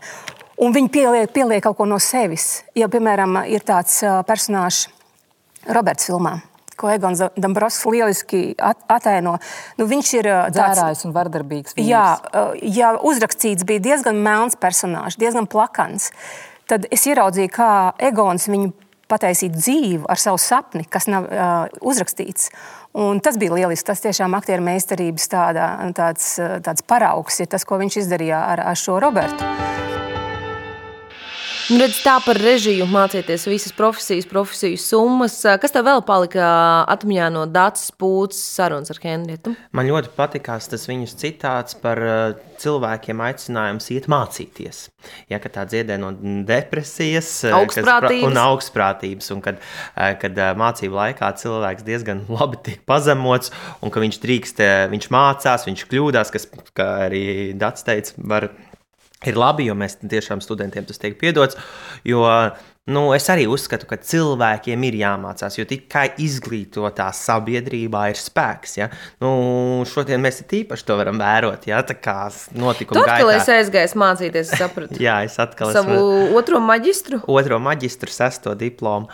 [0.62, 2.62] Un viņi pieliek, pieliek kaut ko no sevis.
[2.78, 4.86] Ja, piemēram, ir tāds personāžs
[5.66, 6.38] Roberts filmā.
[6.78, 9.36] Ko Egons Dombrovskis lieliski attēlo.
[9.78, 11.76] Nu, viņš ir tāds dzērājs un vardarbīgs.
[11.78, 11.90] Vīrs.
[11.90, 12.06] Jā,
[12.62, 16.10] ja uzrakstīts bija diezgan melns personāžs, diezgan plakans,
[16.70, 17.70] tad es ieraudzīju, kā
[18.10, 18.74] Egons viņu
[19.14, 21.54] pataisīt dzīvu ar savu sapni, kas nav uh,
[21.86, 22.50] uzrakstīts.
[22.98, 23.88] Un tas bija lieliski.
[23.90, 28.78] Tas tiešām aktieru meistarības tāda, tāds, tāds paraugs ir tas, ko viņš izdarīja ar, ar
[28.80, 29.83] šo Robertu.
[31.72, 35.38] Nu, redz, tā par režiju mācīties visas profesijas, profesiju summas.
[35.64, 36.44] Kas tev vēl palika
[36.92, 39.54] atmiņā no Dācis Pūtas sarunas ar Henrietu?
[39.72, 42.02] Man ļoti patikās tas viņas citāts par
[42.60, 44.82] cilvēkiem aicinājums iet mācīties.
[45.32, 46.12] Ja, tā dziedē no
[46.48, 48.28] depresijas augstprātības.
[48.28, 49.64] un augstprātības, un kad,
[49.96, 55.88] kad mācību laikā cilvēks diezgan labi tiek pazemots, un ka viņš drīkst, viņš mācās, viņš
[55.88, 58.52] kļūdās, kas, kā arī Dācis teica, var
[59.30, 61.58] ir labi, jo mēs tiešām studentiem tas tiek piedots.
[62.08, 62.24] Jo,
[62.92, 68.76] nu, es arī uzskatu, ka cilvēkiem ir jāmācās, jo tikai izglītotā sabiedrībā ir spēks.
[68.82, 68.90] Ja?
[69.24, 69.32] Nu,
[69.90, 71.70] šodien mēs īpaši to varam vērot.
[71.70, 71.84] Ja?
[71.88, 72.18] Tā kā
[72.58, 73.22] notikuma gaitā.
[73.22, 75.00] Atkal esi aizgājis mācīties, es sapratu.
[75.08, 75.96] Jā, es atkal esmu.
[75.96, 77.24] Savu otro maģistru?
[77.32, 79.12] Otro maģistru, sesto diplomu.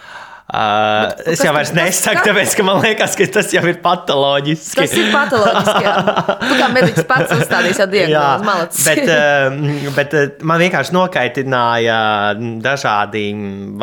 [0.49, 4.79] Uh, Bet, es jau vairs nesaku, tāpēc, ka man liekas, ka tas jau ir patoloģiski.
[4.79, 5.83] Tas ir patoloģiski.
[5.85, 5.91] Jā.
[6.41, 8.88] Tu kā mediķis pats uzstādījis jau diagnozi, malacis.
[8.88, 11.99] bet, uh, bet uh, man vienkārši nokaitināja
[12.65, 13.21] dažādi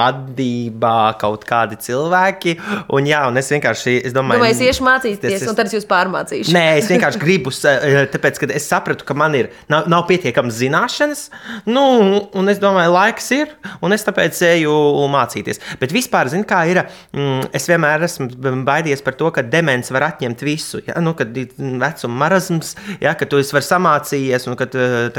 [0.00, 2.56] vadībā kaut kādi cilvēki.
[2.98, 5.76] Un, jā, un es vienkārši, es domāju, Domāju, es iešu mācīties, es, un tad es
[5.78, 6.50] jūs pārmācīšu.
[6.56, 11.28] Nē, es vienkārši gribu, tāpēc, ka es sapratu, ka man ir, nav, nav pietiekams zināšanas,
[11.70, 11.86] nu,
[12.26, 14.74] un es domāju, laiks ir, un es tāpēc eju
[15.14, 15.62] mācīties.
[15.78, 16.82] Bet vispār, zin, kā kā ir.
[17.14, 18.28] Mm, es vienmēr esmu
[18.66, 20.80] baidījies par to, ka demence var atņemt visu.
[20.86, 20.98] Ja?
[21.04, 23.14] Nu, kad ir vecuma marazms, ja?
[23.18, 24.68] ka tu esi samācījies, un ka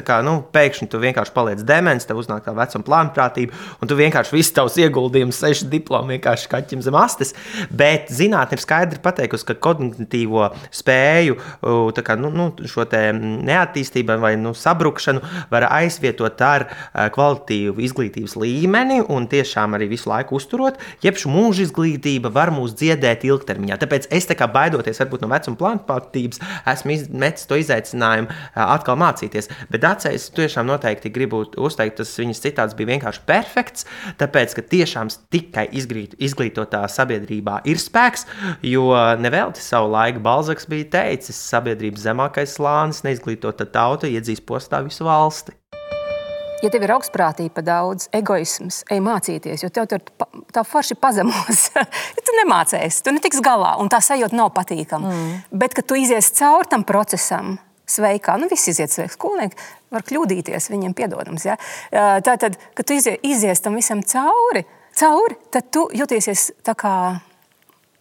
[0.02, 4.36] kā, nu, pēkšņi tu vienkārši paliec dements, tev uznāk tā vecuma plānprātība, un tu vienkārši
[4.36, 7.34] visu tavus ieguldījumus, sešu diplomu vienkārši kaķim zem astes.
[7.70, 11.38] Bet zinātnē ir skaidri pateikusi, ka kognitīvo spēju,
[11.98, 16.68] kā, nu, nu, šo neattīstību vai nu, sabrukšanu var aizvietot ar
[17.14, 22.76] kvalitīvu izglītības līmeni un tiešām arī visu laiku uzturot, jeb vienkārši mūža izglītība var mūs
[22.78, 23.78] dziedēt ilgtermiņā.
[23.78, 29.50] Tāpēc es tā kā baidoties varbūt, no vecuma plānotības, esmu metis to izaicinājumu atkal mācīties.
[29.70, 33.86] Bet acīs tiešām noteikti gribu uzteikt, tas viņas citāts bija vienkārši perfekts,
[34.18, 38.28] tāpēc ka tiešām tikai izglīt, izglītotā sabiedrībā ir spēks,
[38.64, 45.08] jo nevelti savu laiku Balzaks bija teicis, sabiedrības zemākais slānis, neizglītota tauta iedzīs postā visu
[45.08, 45.56] valsti.
[46.64, 50.02] Ja tev ir augstprātība daudz, egoisms, ej mācīties, jo tev tur
[50.54, 51.68] tā forši pazemos.
[52.18, 55.14] ja tu nemācēsi, tu netiks galā, un tā sajūta nav patīkama.
[55.14, 55.36] Mm.
[55.62, 60.72] Bet, kad tu izies cauri tam procesam, sveikā, nu visi iziet sveiki, skolnieki var kļūdīties,
[60.74, 61.46] viņiem piedodams.
[61.48, 61.56] Ja?
[61.94, 64.66] Tā tad, kad tu izies, izies tam visam cauri,
[64.98, 66.96] cauri, tad tu jutīsies tā kā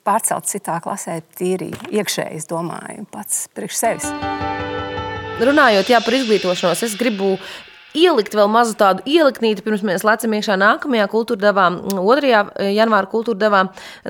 [0.07, 4.11] pārcelt citā klasē, tīri iekšēji, es domāju, pats priekš sevis.
[5.37, 7.35] Runājot jā, par izglītošanos, es gribu
[7.97, 12.43] ielikt vēl mazu tādu ieliktnīti, pirms mēs lecam iekšā nākamajā kultūra devā, 2.
[12.77, 13.63] janvāra kultūra devā.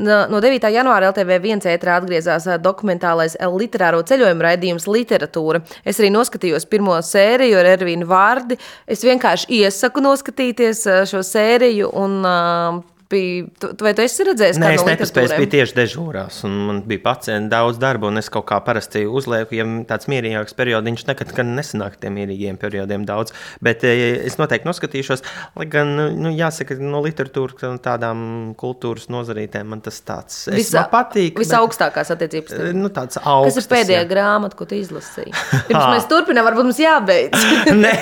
[0.03, 0.71] No 9.
[0.75, 5.63] janvāra LTV1 ētrā atgriezās dokumentālais literāro ceļojumu raidījums Literatūra.
[5.87, 8.59] Es arī noskatījos pirmo sēriju ar Ervīnu Vārdi.
[8.87, 12.21] Es vienkārši iesaku noskatīties šo sēriju un
[13.11, 13.47] bija.
[13.83, 14.59] Vai tu esi redzējis?
[14.61, 18.31] Nē, es nepaspēju, es biju tieši dežūrās, un man bija pacienti daudz darba, un es
[18.33, 23.35] kaut kā parasti uzlieku, ja tāds mierīgāks periodiņš, nekad nesanāk tiem mierīgiem periodiem daudz.
[23.65, 25.25] Bet eh, es noteikti noskatīšos,
[25.59, 28.19] lai gan, nu, jāsaka, no literatūras un tādām
[28.59, 31.39] kultūras nozarītēm man tas tāds Visa, man patīk.
[31.41, 32.57] Visaugstākās attiecības.
[32.57, 34.11] Eh, nu, tāds augstas, Kas ir pēdējā jā.
[34.11, 35.35] grāmata, ko tu izlasīji?
[35.69, 37.47] Pirms mēs turpinām, varbūt mums jābeidz.
[37.85, 37.95] nē,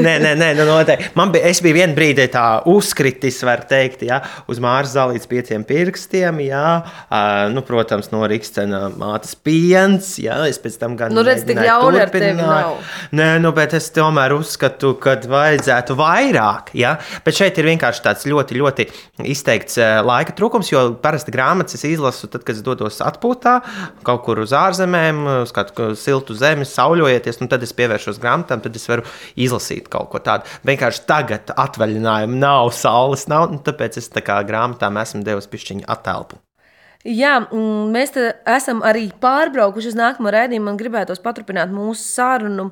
[0.00, 1.12] nē, nē, nē nu, noteikti.
[1.18, 4.20] Man bija, es biju vienā brīdī tā uzkritis, var teikt, jā,
[4.50, 6.42] uz Māras zālītes pieciem pirkstiem.
[6.44, 10.14] Jā, uh, nu, protams, no Rīgstena mātes piens.
[10.22, 12.78] Jā, es pēc tam gan nu, redz, tik ļauni ar tevi nav.
[13.16, 16.72] Nē, nu, bet es tomēr uzskatu, ka vajadzētu vairāk.
[16.78, 16.96] Jā?
[17.24, 18.86] Bet šeit ir vienkārši tāds ļoti, ļoti
[19.30, 23.56] izteikts laika trūkums, jo parasti grāmatas es izlasu tad, kad es dodos atpūtā,
[24.06, 28.76] kaut kur uz ārzemēm, uz kādu siltu zemi, sauļojieties, un tad es pievēršos grāmatām, tad
[28.76, 29.06] es varu
[29.40, 30.48] izlasīt kaut ko tādu.
[30.68, 36.38] Vienkārši tagad atvaļinājumu nav, saules nav, tāpēc es tā kā grāmatām esmu devis pišķiņu attēlpu.
[37.00, 37.38] Jā,
[37.88, 38.10] mēs
[38.44, 40.66] esam arī pārbraukuši uz nākamo rādījumu.
[40.66, 42.66] Man gribētos paturpināt mūsu sarunu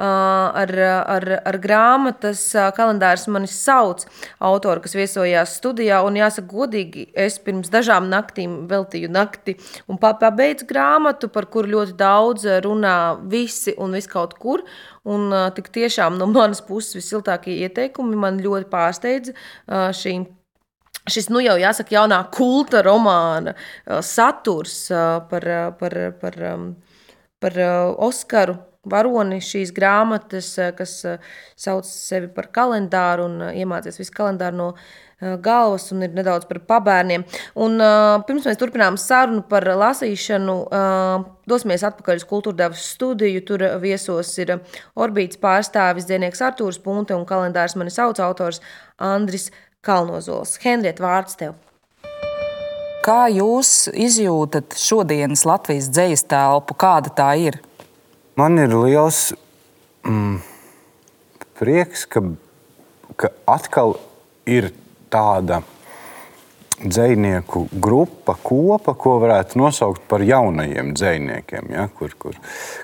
[0.00, 2.46] ar, ar, ar grāmatas
[2.78, 3.26] kalendārs.
[3.28, 4.06] Mani sauc
[4.40, 5.98] autoru, kas viesojās studijā.
[6.08, 11.96] Un jāsaka, godīgi, es pirms dažām naktīm veltīju nakti un pabeidzu grāmatu, par kuru ļoti
[12.00, 14.64] daudz runā visi un viss kaut kur.
[15.04, 19.36] Un tik tiešām no manas puses visiltākie ieteikumi man ļoti pārsteidza
[20.00, 20.16] šī
[21.10, 26.70] šis, nu jau jāsaka, jaunā kulta romāna uh, saturs uh, par, uh, par, par, um,
[27.42, 27.58] par
[28.04, 28.56] Oskaru
[28.88, 30.98] varoni šīs grāmatas, kas
[31.56, 34.68] sauc sevi par kalendāru un iemācīs visu kalendāru no
[35.40, 37.24] galvas un ir nedaudz par pabērniem.
[37.64, 37.80] Un,
[38.28, 40.56] pirms mēs turpinām sarunu par lasīšanu,
[41.48, 43.44] dosimies atpakaļ uz kultūrdevas studiju.
[43.48, 44.58] Tur viesos ir
[45.00, 48.60] orbītas pārstāvis Dzienieks Artūrs Punte un kalendārs mani sauc autors
[49.00, 49.48] Andris
[49.84, 50.56] Kalnozols.
[50.64, 51.54] Henrieta, vārds tev!
[53.04, 56.76] Kā jūs izjūtat šodienas Latvijas dzīslu telpu?
[56.80, 57.58] Kāda tā ir?
[58.40, 59.34] Man ir liels
[60.08, 60.38] mm,
[61.60, 62.24] prieks, ka,
[63.20, 63.98] ka atkal
[64.48, 64.70] ir
[65.12, 65.60] tāda
[66.82, 71.70] dzinieku grupa, kopa, ko varētu nosaukt par jaunajiem dziniekiem.
[71.74, 71.86] Ja?
[71.94, 72.38] Kur, kur,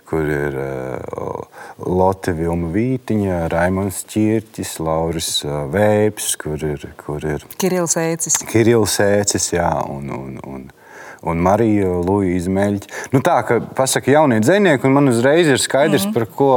[0.09, 7.97] kur ir uh, Lotte Vītiņa, Raimons Čirķis, Lauris uh, Vēps, kur ir, kur ir Kirills
[8.01, 8.41] Ēcis.
[8.51, 10.80] Kirills Ēcis, jā, un, un, un, un
[11.23, 12.93] Marija Luīza Meļķa.
[13.13, 16.15] Nu, tā kā pasaka jaunie dzinieki, un man uzreiz ir skaidrs, mm.
[16.17, 16.51] par, ko,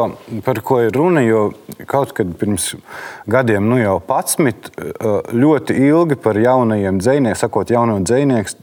[0.46, 1.24] par ko ir runa.
[1.24, 1.50] Jo
[1.90, 2.74] kaut kad pirms
[3.30, 4.72] gadiem, nu jau 11,
[5.36, 8.56] ļoti ilgi par jaunajiem dziniekiem, sakot, jauno dzinieku,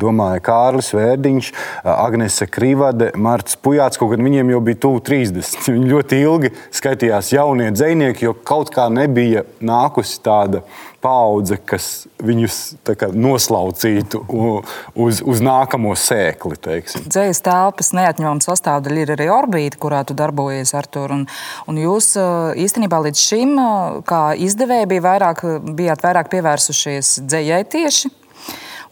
[0.00, 1.52] domāja Kārlis Vērdiņš,
[1.98, 4.00] Agnese Krivade, Marts Pujāts.
[4.00, 5.68] Kaut gan viņiem jau bija tuvu 30.
[5.68, 10.64] Viņi ļoti ilgi skaitījās jaunie dzinieki, jo kaut kā nebija nākusi tāda
[11.04, 12.58] paudze, kas viņus
[12.98, 16.58] kā, noslaucītu uz, uz nākamo sēkli.
[17.06, 21.06] Dzīves telpas neatņemama sastāvdaļa ir arī orbīta, kurā tu darbojies ar to.
[21.14, 21.26] Un,
[21.70, 22.12] un jūs
[22.58, 23.54] īstenībā līdz šim,
[24.08, 25.44] kā izdevēji, bija vairāk,
[25.78, 28.12] bijāt vairāk pievērsušies dzējai tieši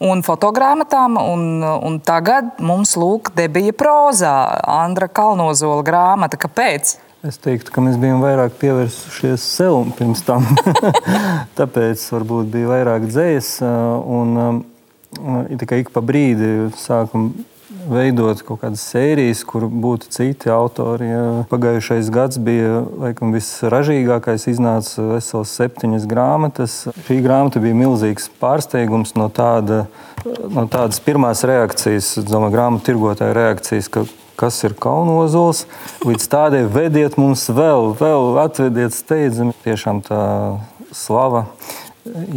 [0.03, 1.17] un fotogrāmatām.
[1.21, 4.37] Un, un tagad mums lūk, debija prozā,
[4.77, 6.39] Andra Kalnozola grāmata.
[6.39, 6.97] Kāpēc?
[7.25, 10.45] Es teiktu, ka mēs bijām vairāk pievērsušies sev pirms tam.
[11.57, 13.55] Tāpēc varbūt bija vairāk dzējas.
[13.65, 14.61] Un
[15.57, 17.31] tikai ik pa brīdi sākam
[17.89, 21.09] veidot kaut kādas sērijas, kur būtu citi autori.
[21.49, 26.77] Pagājušais gads bija laikam, visražīgākais, iznāca vesels septiņas grāmatas.
[27.07, 29.85] Šī grāmata bija milzīgs pārsteigums no, tāda,
[30.53, 33.89] no tādas pirmās reakcijas, domāju, grāmatu tirgotāja reakcijas
[34.37, 35.65] kas ir kaunozols.
[36.05, 39.55] Līdz tādai vediet mums vēl, vēl atvediet steidzami.
[39.65, 40.21] Tiešām tā
[40.95, 41.47] slava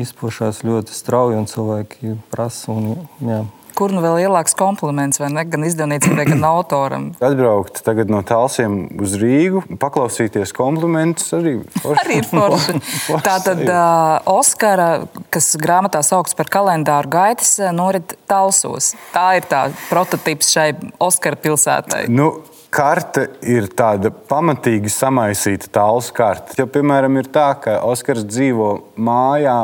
[0.01, 2.73] izpošās ļoti strauji un cilvēki prasa.
[2.75, 3.45] Un, jā.
[3.81, 5.47] Kur nu vēl lielāks kompliments, vai ne?
[5.49, 7.07] Gan izdevniecībai, gan autoram.
[7.25, 12.05] Atbraukt tagad no tālsiem uz Rīgu, paklausīties komplimentus arī forši.
[12.05, 12.77] arī forši.
[13.25, 14.91] Tā tad uh, Oskara,
[15.33, 18.93] kas grāmatā saukts par kalendāru gaitas, norit talsos.
[19.17, 22.05] Tā ir tā prototyps šai Oskara pilsētai.
[22.13, 22.35] Nu,
[22.71, 26.55] Karte ir tāda pamatīgi samaisīta tālus karte.
[26.55, 29.57] Ja, piemēram, ir tā, ka Oskars dzīvo mājā,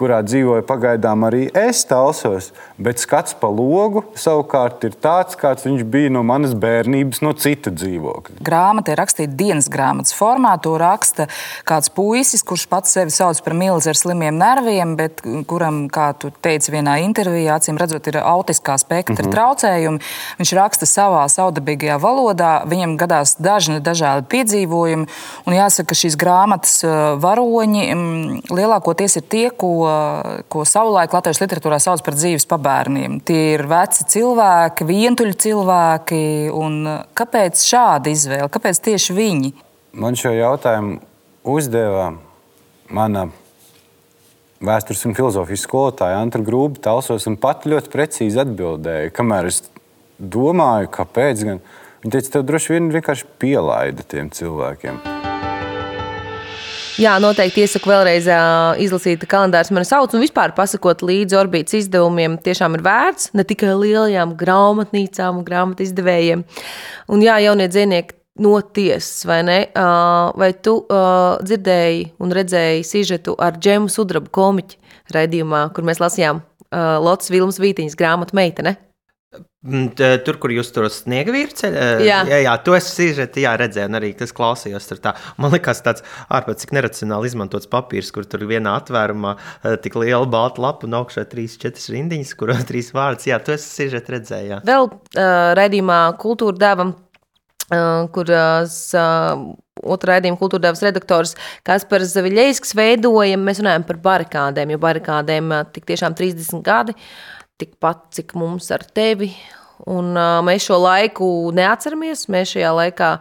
[0.00, 5.84] kurā dzīvoju pagaidām arī es talsos, bet skats pa logu savukārt ir tāds, kāds viņš
[5.90, 8.40] bija no manas bērnības, no cita dzīvokļa.
[8.46, 10.56] Grāmata ir rakstīta dienas grāmatas formā.
[10.64, 11.28] To raksta
[11.68, 16.32] kāds puisis, kurš pats sevi sauc par milzi ar slimiem nerviem, bet kuram, kā tu
[16.42, 19.34] teici vienā intervijā, acīm redzot, ir autiskā spektra mm -hmm.
[19.36, 20.00] traucējumi.
[20.40, 25.08] Viņš raksta savā saudabīgajā valodā, viņam gadās dažni dažādi piedzīvojumi,
[25.46, 27.84] un jāsaka, ka šīs grāmatas uh, varoņi
[28.50, 29.90] lielākoties ir tie, ko
[30.48, 33.18] ko savulaik latviešu literatūrā sauc par dzīves pabērniem.
[33.26, 36.22] Tie ir veci cilvēki, vientuļi cilvēki.
[37.18, 38.48] Kāpēc šāda izvēle?
[38.52, 39.52] Kāpēc tieši viņi?
[39.92, 41.00] Man šo jautājumu
[41.50, 42.12] uzdeva
[42.90, 43.28] mana
[44.60, 49.64] vēstures un filozofijas skolotāja Antra Grūba Talsos un pat ļoti precīzi atbildēja, kamēr es
[50.20, 51.46] domāju, kāpēc.
[51.48, 51.64] Gan,
[52.04, 55.29] viņa teica, tev droši vien vienkārši pielaida tiem cilvēkiem.
[57.00, 62.34] Jā, noteikti iesaku vēlreiz uh, izlasīt kalendārs man sauc, un vispār pasakot līdzi orbītas izdevumiem
[62.44, 66.42] tiešām ir vērts, ne tikai lielajām grāmatnīcām un grāmatu izdevējiem.
[67.08, 69.56] Un jā, jaunie dzinieki no tiesas, vai ne?
[69.72, 74.76] Uh, vai tu uh, dzirdēji un redzēji sižetu ar Džemu Sudrabu komiķu
[75.16, 78.76] raidījumā, kur mēs lasījām uh, Lotas Vilmas Vītiņas grāmatu meitene?
[79.30, 82.16] Tur, kur jūs tur sniega virsceļā, jā.
[82.26, 84.88] jā, jā, to es sižeti, jā, redzēju, un arī tas klausījos.
[85.04, 85.12] Tā.
[85.38, 86.02] Man liekas, tāds
[86.34, 89.36] ārpēc cik neracionāli izmantots papīrs, kur tur vienā atvērumā
[89.84, 93.28] tik liela balta lapa un augšā trīs, četras rindiņas, kur trīs vārds.
[93.30, 94.50] Jā, to es sižeti redzēju.
[94.56, 94.60] Jā.
[94.66, 96.94] Vēl uh, raidījumā kultūra dēvam,
[97.70, 99.48] uh, kur uh,
[99.80, 105.86] otrā raidījuma kultūra devas redaktors Kaspars Zaviļējskis veidoja, mēs runājam par barikādēm, jo barikādēm tik
[105.92, 106.98] tiešām 30 gadi.
[106.98, 109.30] Uh, tikpat, cik mums ar tevi.
[109.88, 112.26] Un, uh, mēs šo laiku neatceramies.
[112.32, 113.12] Mēs šajā laikā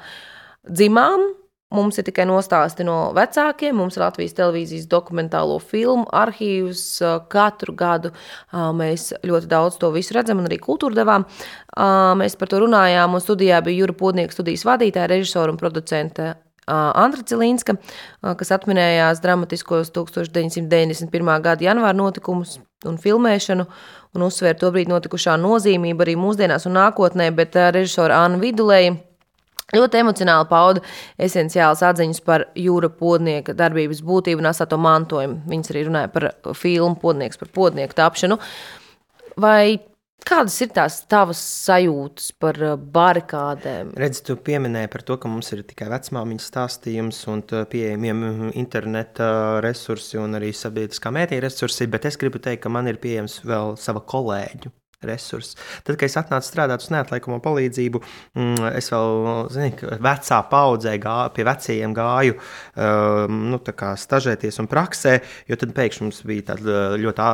[0.67, 1.29] dzimām.
[1.69, 6.81] Mums ir tikai nostāsti no vecākiem, mums ir Latvijas televīzijas dokumentālo filmu arhīvs.
[7.29, 8.09] Katru gadu
[8.49, 11.27] mēs ļoti daudz to visu redzam, un arī kultūra devām.
[12.17, 16.31] Mēs par to runājām, un studijā bija Jura Podnieka studijas vadītāja, režisora un producente
[16.69, 17.75] Andra Cilīnska,
[18.21, 21.33] kas atminējās dramatiskos 1991.
[21.43, 23.65] gada janvāra notikumus un filmēšanu
[24.15, 28.95] un uzsvēra to brīdi notikušā nozīmību arī mūsdienās un nākotnē, bet režisora Anna Vidulēja
[29.75, 30.83] ļoti emocionāli pauda
[31.21, 35.43] esenciālas atziņas par jūra podnieka darbības būtību un asāto mantojumu.
[35.49, 38.39] Viņas arī runāja par filmu podnieks, par podnieku tapšanu.
[39.39, 39.77] Vai
[40.27, 43.93] Kādas ir tās tavas sajūtas par uh, barikādēm?
[43.99, 49.29] Redzi, tu pieminēji par to, ka mums ir tikai vecmāmiņas stāstījums un pieejamiem interneta
[49.65, 53.77] resursi un arī sabiedriskā mēdīja resursi, bet es gribu teikt, ka man ir pieejams vēl
[53.79, 54.73] sava kolēģu
[55.05, 55.55] resurss.
[55.83, 58.01] Tad, kad es atnācu strādāt uz neatliekamo palīdzību,
[58.35, 62.35] mm, es vēl zinu, vecā paudzē gāju, pie vecajiem gāju,
[62.75, 63.61] um, nu,
[64.03, 67.29] stažēties un praksē, jo tad pēkšņi mums bija tāda ļoti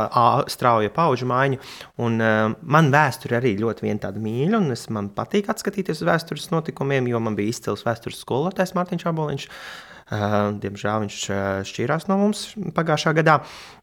[0.53, 1.61] strauja paudžu maiņa.
[2.05, 6.51] Un, um, man vēsture arī ļoti tāda mīļa, un es, man patīk atskatīties uz vēstures
[6.53, 9.49] notikumiem, jo man bija izcils vēstures skolotājs Mārtiņš Aboliņš.
[10.05, 13.39] Uh, diemžēl viņš uh, šķīrās no mums pagājušā gadā.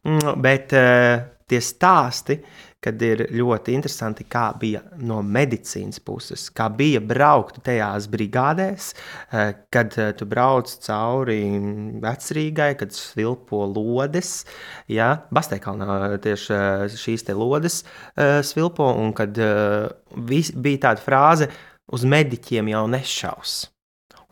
[0.07, 2.37] Mm, bet uh, tie stāsti,
[2.83, 8.91] kad ir ļoti interesanti, kā bija no medicīnas puses, kā bija braukt tajās brigādēs,
[9.31, 11.39] eh, kad eh, tu brauc cauri
[12.03, 14.43] vecrīgai, kad svilpo lodes.
[14.91, 15.11] Ja?
[15.33, 17.83] Basteikalnā tieši eh, šīs te lodes
[18.43, 21.49] svilpo, un kad bija tāda frāze,
[21.93, 23.72] uz mediķiem jau nešaus.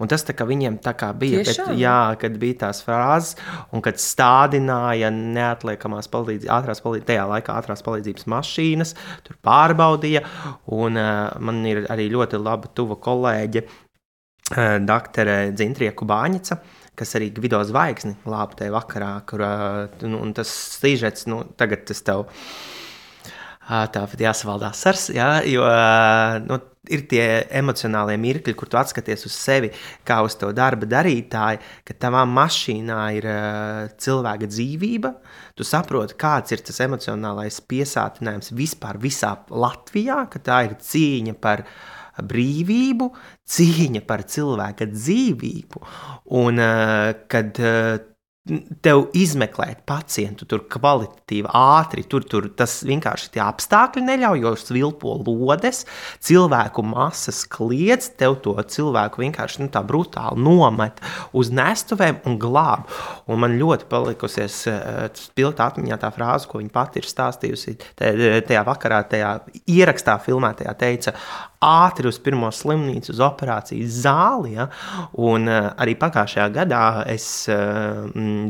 [0.01, 0.79] Un tas viņiem
[1.21, 1.43] bija.
[1.45, 3.35] Kad, jā, kad bija tās frāzes,
[3.71, 8.95] un kad stādināja neatliekamās palīdzības, ātrās palīdzības, tajā laikā ātrās palīdzības mašīnas,
[9.27, 10.23] tur pārbaudīja.
[10.73, 16.61] Un uh, man ir arī ļoti laba tuva kolēģe, uh, doktore Dzintrieku Bāņica.
[16.97, 20.49] Kas arī Gvido zvaigzni lāpa tajā vakarā, kur uh, nu, tas
[20.79, 22.27] stīžets, nu, tagad tas tev
[23.93, 25.63] tā jāsavaldās sars, jā, jo
[26.49, 26.57] nu,
[26.89, 29.69] ir tie emocionālie mirkļi, kur tu atskaties uz sevi
[30.07, 35.13] kā uz to darba darītāju, ka tavā mašīnā ir uh, cilvēka dzīvība.
[35.57, 41.67] Tu saproti, kāds ir tas emocionālais piesātinājums vispār visā Latvijā, ka tā ir cīņa par
[42.21, 43.11] brīvību,
[43.45, 45.85] cīņa par cilvēka dzīvību.
[46.41, 48.10] Un uh, kad uh,
[48.81, 52.03] tev izmeklēt pacientu tur kvalitatīvi, ātri.
[52.09, 55.83] Tur, tur tas vienkārši tie apstākļi neļauj, jo svilpo lodes,
[56.25, 61.03] cilvēku masas kliedz, tev to cilvēku vienkārši nu, tā brutāli nomet
[61.37, 62.89] uz nestuvēm un glāb.
[63.29, 68.65] Un man ļoti palikusies uh, spilgta atmiņā tā frāze, ko viņa pati ir stāstījusi tajā
[68.65, 69.35] vakarā, tajā
[69.69, 71.15] ierakstā filmētajā teica,
[71.61, 74.55] ātri uz pirmo slimnīcu, uz operācijas zāli.
[74.55, 74.67] Ja?
[75.21, 78.07] Un uh, arī pagājušajā gadā es uh,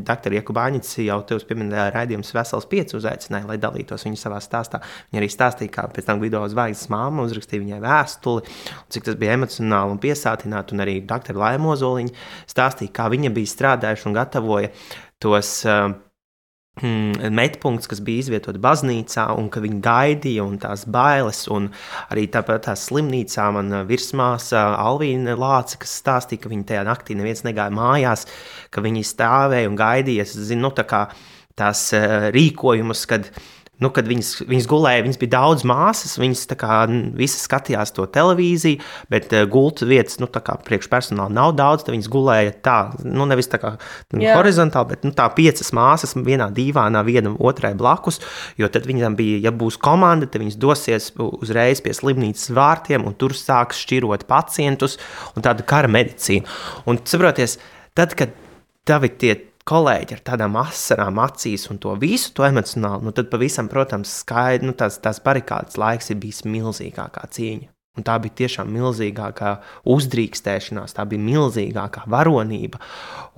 [0.08, 4.82] doktoru Iekubāņici jau te uz pieminēju raidījumus Vesels 5 uzaicināju, lai dalītos viņa savā stāstā.
[5.12, 8.60] Viņa arī stāstīja, kā pēc tam video zvaigznes māma uzrakstīja viņai vēstuli,
[8.94, 12.16] cik tas bija emocionāli un piesātināti, un arī doktora Laima Ozoliņa
[12.52, 14.72] stāstīja, kā viņa bija strādājuši un gatavoja
[15.22, 15.92] tos uh,
[16.80, 21.68] metpunkts, kas bija izvietota baznīcā, un ka viņi gaidīja, un tās bailes, un
[22.10, 27.44] arī tāpat tā slimnīcā man virsmāsa Alvīna Lāca, kas stāstīja, ka viņi tajā naktī neviens
[27.44, 28.26] negāja mājās,
[28.72, 31.10] ka viņi stāvēja un gaidīja, es zinu, nu, tā kā
[31.60, 31.90] tās
[32.32, 33.28] rīkojumus, kad
[33.82, 36.78] nu, kad viņas, viņas gulēja, viņas bija daudz māsas, viņas kā,
[37.18, 41.96] visas skatījās to televīziju, bet uh, gultu vietas, nu, tā kā priekšpersonāla nav daudz, tad
[41.96, 43.74] viņas gulēja tā, nu, nevis tā kā
[44.14, 48.22] nu, horizontāli, bet nu, tā piecas māsas vienā dīvānā, viena otrai blakus,
[48.62, 53.18] jo tad viņam bija, ja būs komanda, tad viņas dosies uzreiz pie slimnīcas vārtiem un
[53.18, 55.00] tur sāks šķirot pacientus
[55.36, 56.46] un tādu kara medicīnu.
[56.90, 57.58] Un saproties,
[57.98, 58.36] tad, kad
[58.88, 59.36] tavi tie
[59.68, 64.68] kolēģi ar tādām asarām acīs un to visu to emocionāli, nu tad pavisam, protams, skaidrs,
[64.68, 67.70] nu tās, tās barikādas laiks ir bijis milzīgākā cīņa.
[68.00, 69.50] Un tā bija tiešām milzīgākā
[69.92, 72.80] uzdrīkstēšanās, tā bija milzīgākā varonība.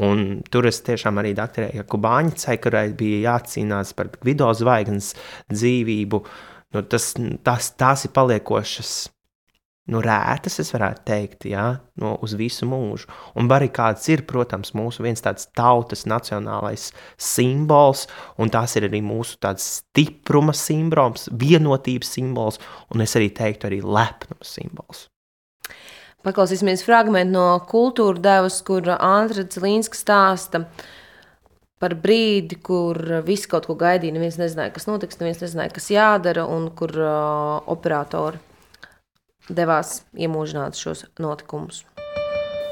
[0.06, 5.16] Un tur es tiešām arī doktorēju Kubāņicai, kurai bija jācīnās par video zvaigznes
[5.50, 6.22] dzīvību.
[6.74, 8.94] nu, tas, tas, tās ir paliekošas
[9.92, 11.66] nu, rētas, es varētu teikt, ja,
[12.00, 13.10] no, uz visu mūžu.
[13.40, 18.06] Un barikādas ir, protams, mūsu viens tāds tautas nacionālais simbols,
[18.40, 22.62] un tās ir arī mūsu tāds stipruma simbols, vienotības simbols,
[22.94, 25.10] un es arī teiktu, arī lepnuma simbols.
[26.24, 30.64] Paklausīsimies fragment no kultūra devas, kur Andrēs Līnska stāsta
[31.84, 32.96] par brīdi, kur
[33.28, 34.16] visi kaut ko gaidīja.
[34.16, 38.40] Neviens nezināja, kas notiks, neviens nezināja, kas jādara, un kur uh, operatori
[39.50, 41.84] devās iemūžināt šos notikumus.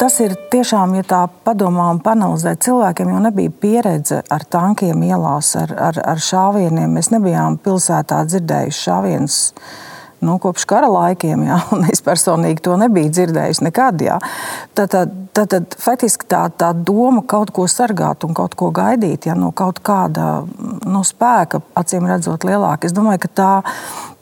[0.02, 5.52] Tas ir tiešām, ja tā padomā un panalizē, cilvēkiem jau nebija pieredze ar tankiem ielās,
[5.62, 6.96] ar, ar, ar šāvieniem.
[6.98, 9.38] Mēs nebijām pilsētā dzirdējuši šāvienus
[10.22, 14.02] nu, kopš kara laikiem, jā, un es personīgi to nebiju dzirdējis nekad.
[14.06, 14.20] Jā.
[14.78, 19.28] Tad, tad, tad, tad faktiski tā, tā doma kaut ko sargāt un kaut ko gaidīt
[19.30, 20.44] jā, no kaut kāda
[20.86, 22.88] nu, spēka, acīm redzot, lielāka.
[22.88, 23.52] Es domāju, ka tā,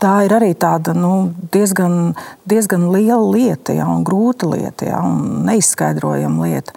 [0.02, 2.16] tā ir arī tāda nu, diezgan,
[2.50, 6.76] diezgan liela lieta jā, un grūta lieta jā, un neizskaidrojama lieta.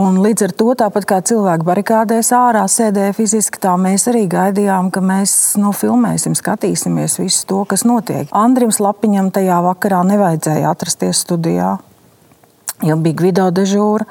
[0.00, 4.88] Un līdz ar to, tāpat kā cilvēki barikādēs ārā sēdēja fiziski, tā mēs arī gaidījām,
[4.94, 8.30] ka mēs nu, filmēsim, skatīsimies visu to, kas notiek.
[8.32, 11.74] Andrim Slapiņam tajā vakarā nevajadzēja atrasties studijā,
[12.86, 14.08] jo bija video dežūra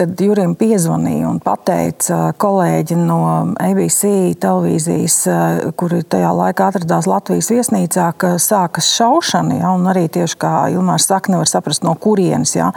[0.00, 3.20] kad Jurim piezvanīja un pateica kolēģi no
[3.60, 5.16] ABC televīzijas,
[5.76, 11.10] kuri tajā laikā atradās Latvijas viesnīcā, ka sākas šaušana, ja, un arī tieši kā Ilmārs
[11.10, 12.54] saka, nevar saprast, no kurienes.
[12.56, 12.70] Ja.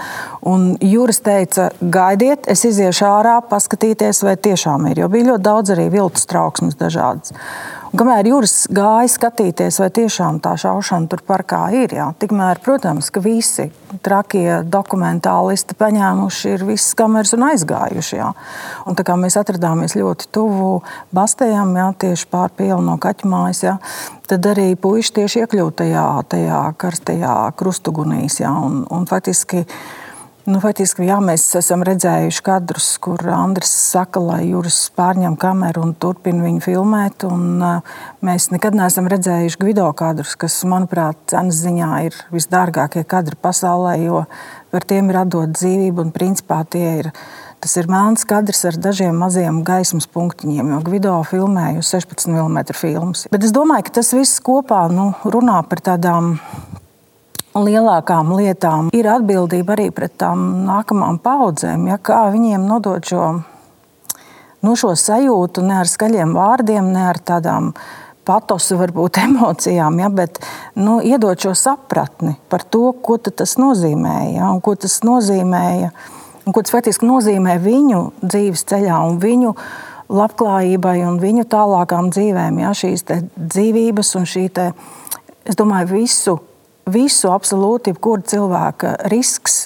[0.49, 5.75] Un Juris teica, gaidiet, es iziešu ārā, paskatīties, vai tiešām ir, jo bija ļoti daudz
[5.77, 7.31] arī viltus trauksmes dažādas.
[7.93, 13.21] Kamēr Juris gāja skatīties, vai tiešām tā šaušana tur parkā ir, jā, tikmēr, protams, ka
[13.21, 13.67] visi
[14.01, 18.17] trakie dokumentālisti paņēmuši ir visas kameras un aizgājuši.
[18.17, 18.31] Jā.
[18.89, 20.71] Un tā kā mēs atradāmies ļoti tuvu
[21.13, 23.75] Bastējam, jā, tieši pār pielu no kaķmājas, jā,
[24.25, 28.39] tad arī puiši tieši iekļūt tajā, tajā karstajā krustugunīs.
[28.41, 29.67] Jā, un, un faktiski
[30.43, 35.93] Nu, faktiski jā, mēs esam redzējuši kadrus, kur Andris saka, lai Juris pārņem kameru un
[35.95, 37.23] turpina viņu filmēt.
[37.29, 43.39] Un, uh, mēs nekad neesam redzējuši video kadrus, kas, manuprāt, cenas ziņā ir visdārgākie kadri
[43.39, 44.25] pasaulē, jo
[44.75, 47.11] par tiem ir atdot dzīvību un principā tie ir.
[47.63, 53.29] Tas ir melns kadrs ar dažiem maziem gaismas punktiņiem, jo video filmēju 16 mm filmas.
[53.31, 56.33] Bet es domāju, ka tas viss kopā nu, runā par tādām
[57.55, 61.87] lielākām lietām ir atbildība arī pret tām nākamām paudzēm.
[61.91, 63.27] Ja, kā viņiem nodot šo,
[64.63, 67.73] nu, šo sajūtu ne ar skaļiem vārdiem, ne ar tādām
[68.25, 70.41] patosu, varbūt emocijām, ja, bet
[70.79, 74.35] nu, iedot šo sapratni par to, ko tas nozīmēja.
[74.39, 75.91] Ja, ko tas nozīmēja,
[76.45, 79.53] un ko tas faktiski nozīmē viņu dzīves ceļā un viņu
[80.13, 82.57] labklājībai un viņu tālākām dzīvēm.
[82.63, 84.71] Ja, šīs dzīvības un šī, te,
[85.47, 86.39] es domāju, visu
[86.89, 89.63] visu, absolūti jebkura cilvēka risks.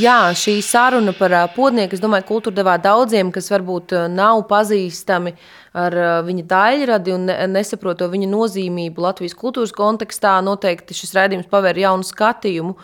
[0.00, 5.32] Jā, šī saruna par podnieku, es domāju, kultūra devā daudziem, kas varbūt nav pazīstami
[5.76, 5.96] ar
[6.26, 10.36] viņa daļradi un nesaprot to viņa nozīmību Latvijas kultūras kontekstā.
[10.46, 12.76] Noteikti šis raidījums pavēr jaunu skatījumu.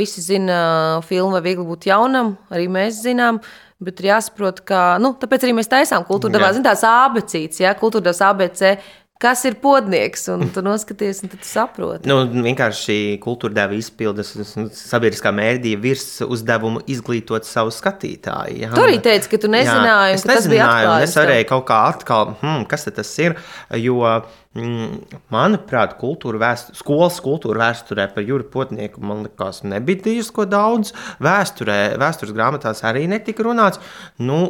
[0.00, 0.60] Visi zina
[1.06, 3.42] filmu, vai viegli būt jaunam, arī mēs zinām.
[3.80, 7.76] Bet ir jāsaprot, ka nu, tāpēc arī mēs taisām kultūra devā, zin, tās abecītes, ja,
[7.76, 8.74] kultūra devas ABC
[9.20, 12.08] kas ir podnieks, un tu noskaties, un tu saproti.
[12.08, 14.32] Nu, vienkārši kultūra deva izpildes
[14.78, 18.56] sabiedriskā mēdīja virs uzdevumu izglītot savu skatītāju.
[18.64, 18.70] Jā.
[18.72, 21.08] Tu arī teici, ka tu nezināji, jā, ka tas bija atklājums.
[21.10, 23.36] Es varēju kaut kā atkal, hmm, kas tas ir,
[23.82, 24.00] jo,
[24.56, 30.94] mm, manuprāt, kultūra vēsturē, skolas kultūra vēsturē par Juri Potnieku, man likās, nebija diezko daudz.
[31.20, 33.82] Vēsturē, vēstures grāmatās arī netika runāts.
[34.16, 34.40] Nu,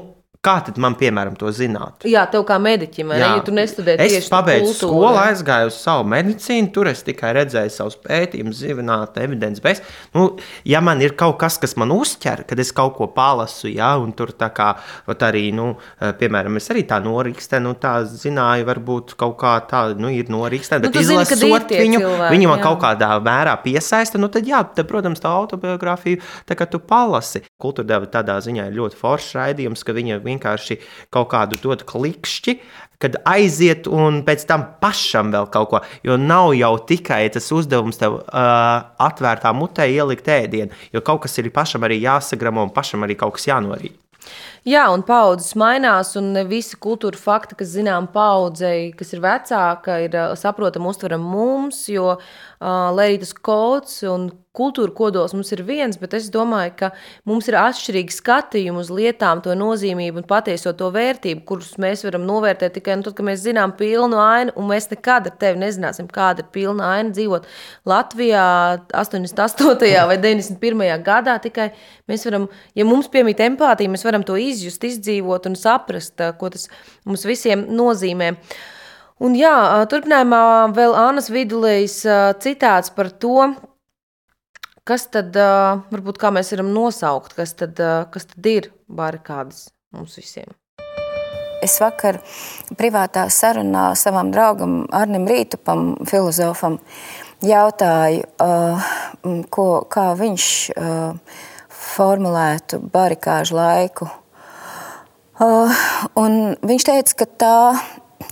[0.40, 2.06] Kā tad man, piemēram, to zināt?
[2.08, 6.70] Jā, tev kā mediķim, ja tu nestudē tieši es pabeidzu skolu, aizgāju uz savu medicīnu,
[6.72, 9.82] tur es tikai redzēju savus pētījumus, zinātnē, evidences beigas.
[10.16, 13.90] Nu, ja man ir kaut kas, kas man uzķer, kad es kaut ko palasu, ja,
[14.00, 14.70] un tur tā kā
[15.12, 20.08] arī, nu, piemēram, es arī tā norīkstē, nu, tā zināju, varbūt kaut kā tā, nu,
[20.08, 22.64] ir norīkstē, bet nu, izlasot zini, viņu, cilvēki, viņu man jā.
[22.64, 27.44] kaut kādā mērā piesaista, nu, tad, jā, tad, protams, tā autobiogrāfija, tā kā tu palasi.
[27.60, 30.78] Kultūra deva tādā ziņā ir ļoti foršs raidījums, ka viņa vienkārši
[31.12, 32.56] kaut kādu dot klikšķi,
[33.00, 35.80] kad aiziet un pēc tam pašam vēl kaut ko.
[36.04, 41.38] Jo nav jau tikai tas uzdevums tev uh, atvērtā mutē ielikt ēdienu, jo kaut kas
[41.40, 43.96] ir pašam arī jāsagramo un pašam arī kaut kas jānorīt.
[44.68, 50.16] Jā, un paudzes mainās, un visi kultūra fakti, kas zinām paudzei, kas ir vecāka, ir
[50.36, 56.14] saprotami uztveram mums, jo uh, lai tas kods un kultūra kodols mums ir viens, bet
[56.18, 56.88] es domāju, ka
[57.28, 62.26] mums ir atšķirīgi skatījumi uz lietām, to nozīmību un patieso to vērtību, kurus mēs varam
[62.26, 66.10] novērtēt tikai nu, tad, kad mēs zinām pilnu ainu, un mēs nekad ar tevi nezināsim,
[66.10, 67.46] kāda ir pilna aina dzīvot
[67.90, 68.42] Latvijā
[68.90, 69.94] 88.
[70.10, 71.06] vai 91.
[71.06, 71.38] gadā.
[71.40, 71.70] Tikai
[72.10, 76.68] mēs varam, ja mums piemīt empātija, mēs varam to izjust, izdzīvot un saprast, ko tas
[77.08, 78.34] mums visiem nozīmē.
[79.20, 79.54] Un jā,
[79.92, 80.44] turpinājumā
[80.76, 81.98] vēl Annas vidulējas
[82.40, 83.50] citāts par to,
[84.88, 85.36] kas tad,
[85.92, 87.80] varbūt kā mēs varam nosaukt, kas tad,
[88.12, 90.48] kas tad ir barikādas mums visiem.
[91.60, 92.16] Es vakar
[92.78, 96.78] privātā sarunā savam draugam Arnim Rītupam, filozofam,
[97.44, 98.24] jautāju,
[99.52, 100.46] ko, kā viņš
[101.80, 104.08] formulētu barikāžu laiku.
[105.40, 107.58] Un viņš teica, ka tā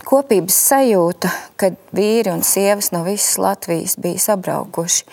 [0.05, 5.05] kopības sajūta, kad vīri un sievas no visas Latvijas bija sabraukuši.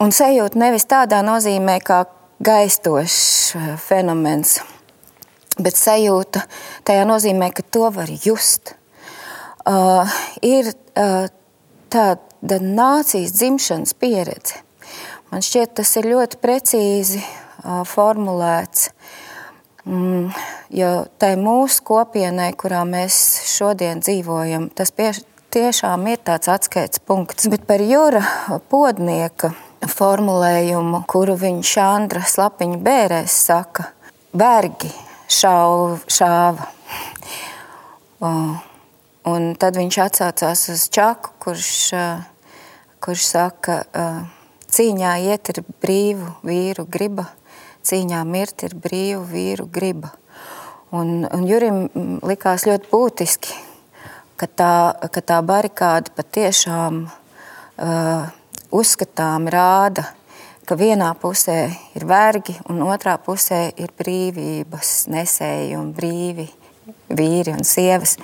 [0.00, 2.04] Un sajūta nevis tādā nozīmē, kā
[2.44, 3.20] gaistošs
[3.58, 4.60] eh, fenomens,
[5.58, 6.44] bet sajūta
[6.86, 8.74] tajā nozīmē, ka to var just.
[9.68, 10.08] Uh,
[10.40, 11.26] ir uh,
[11.92, 14.62] tāda nācijas dzimšanas pieredze.
[15.28, 18.86] Man šķiet, tas ir ļoti precīzi uh, formulēts.
[19.88, 20.28] Mm,
[20.76, 23.16] jo tai mūsu kopienai, kurā mēs
[23.48, 25.22] šodien dzīvojam, tas pieši,
[25.54, 27.48] tiešām ir tāds atskaites punkts.
[27.48, 28.20] Bet par jūra
[28.68, 29.54] podnieka
[29.88, 33.88] formulējumu, kuru viņš Andra Slapiņa bērēs saka,
[34.36, 34.92] vergi
[35.32, 36.68] šauv, šāva.
[39.28, 41.72] Un tad viņš atsaucās uz Čaku, kurš,
[43.00, 43.80] kurš saka,
[44.68, 47.30] cīņā iet ir brīvu vīru griba
[47.88, 50.12] cīņā mirt ir brīvu vīru griba.
[50.94, 51.82] Un, un Jurim
[52.24, 53.56] likās ļoti būtiski,
[54.40, 54.74] ka tā,
[55.12, 58.28] ka tā barikāda patiešām uh,
[58.72, 60.06] uzskatām rāda,
[60.68, 61.58] ka vienā pusē
[61.96, 66.48] ir vergi, un otrā pusē ir brīvības nesēji un brīvi
[67.08, 68.16] vīri un sievas.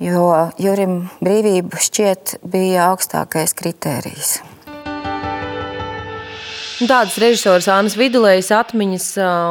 [0.00, 4.38] Jo Jurim brīvība šķiet bija augstākais kritērijs.
[6.80, 9.06] Nu, tādas režisoras Annas Vidulējas atmiņas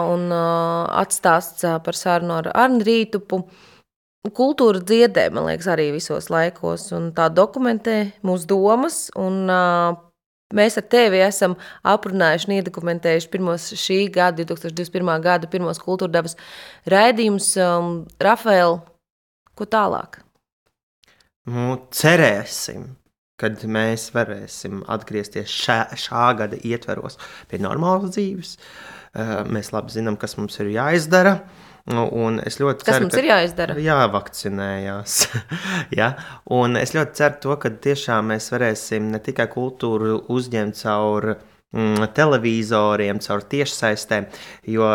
[0.10, 3.44] un atstāsts par sarunu ar Arnu Rītupu.
[4.36, 9.02] Kultūra dziedē, man liekas, arī visos laikos, un tā dokumentē mūsu domas.
[9.14, 9.46] Un,
[10.58, 11.52] Mēs ar tevi esam
[11.86, 15.12] aprunājuši un iedokumentējuši pirmos šī gada, 2021.
[15.22, 16.34] gada pirmos kultūra dabas
[16.90, 17.52] raidījumus.
[17.62, 18.80] Um, Rafael,
[19.54, 20.24] ko tālāk?
[21.46, 22.88] Nu, cerēsim,
[23.40, 27.20] kad mēs varēsim atgriezties šā, šā gada ietveros
[27.50, 28.58] pie normālas dzīves.
[29.18, 31.40] Eh, mēs labi zinām, kas mums ir jāizdara.
[31.90, 33.76] Nu, un es ļoti ceru, kas mums ka, ir jāizdara.
[33.82, 35.16] Jāvakcinējās.
[36.00, 36.12] ja?
[36.54, 42.12] Un es ļoti ceru, to, ka tiešām mēs varēsim ne tikai kultūru uzņemt caur mm,
[42.18, 44.30] televizoriem, caur tiešsaistēm,
[44.70, 44.92] jo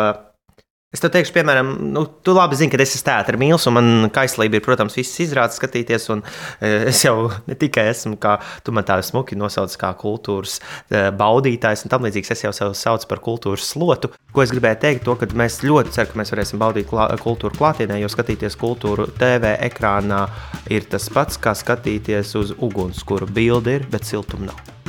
[0.95, 3.87] Es tev teikšu, piemēram, nu, tu labi zini, ka es esmu teātris mīlis, un man
[4.15, 6.05] kaislība ir, protams, visas izrādes skatīties.
[6.07, 11.09] E, es jau ne tikai esmu, kā tu man tā smuki nosauc, kā kultūras e,
[11.19, 12.31] baudītājs un tam līdzīgs.
[12.31, 14.13] Es jau sevi saucu par kultūras slotu.
[14.31, 17.59] Ko es gribēju teikt, to, ka mēs ļoti ceram, ka mēs varēsim baudīt klā, kultūru
[17.59, 20.23] klātienē, jo skatīties kultūru TV ekrānā
[20.71, 24.84] ir tas pats, kā skatīties uz uguns, kuru bildi ir, bet siltuma nav.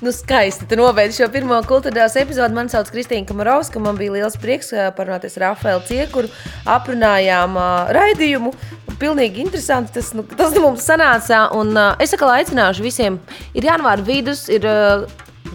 [0.00, 0.66] Nu, skaisti.
[0.70, 2.54] Tu nobeidz šo pirmo kultūras epizodi.
[2.54, 3.80] Mani sauc Kristīna Kamarovska.
[3.82, 6.30] Man bija liels prieks parunāties ar Rafaelu Ciekuru.
[6.70, 8.52] Aprunājām uh, raidījumu.
[8.98, 11.48] Pilnīgi interesanti tas, nu, tas mums sanāca.
[11.58, 13.18] Un, uh, es atkal aicināšu visiem,
[13.58, 15.02] ir janvāra vidus, ir uh,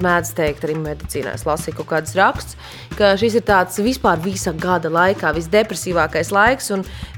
[0.02, 2.58] mēdz teikt, arī medicīnā es lasīju kaut kādus rakstus,
[2.98, 6.72] ka šis ir tāds vispār visa gada laikā visdepresīvākais laiks.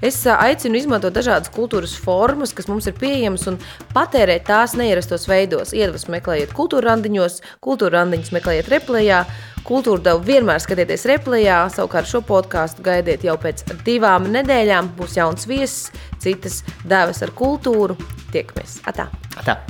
[0.06, 3.60] Es aicinu izmantot dažādas kultūras formas, kas mums ir pieejamas, un
[3.96, 5.76] patērēt tās neierastos veidos.
[5.76, 9.26] Iedvesmu meklējiet kultūra randiņos, kultūra randiņus meklējiet replējā.
[9.66, 14.94] Kultūra devu vienmēr skatieties replējā, savukārt šo podkāstu gaidiet jau pēc divām nedēļām.
[15.00, 15.90] Būs jauns viesis,
[16.22, 17.98] citas devas ar kultūru.
[18.30, 18.84] Tiekamies!
[18.86, 19.10] Atā!
[19.42, 19.64] Atā.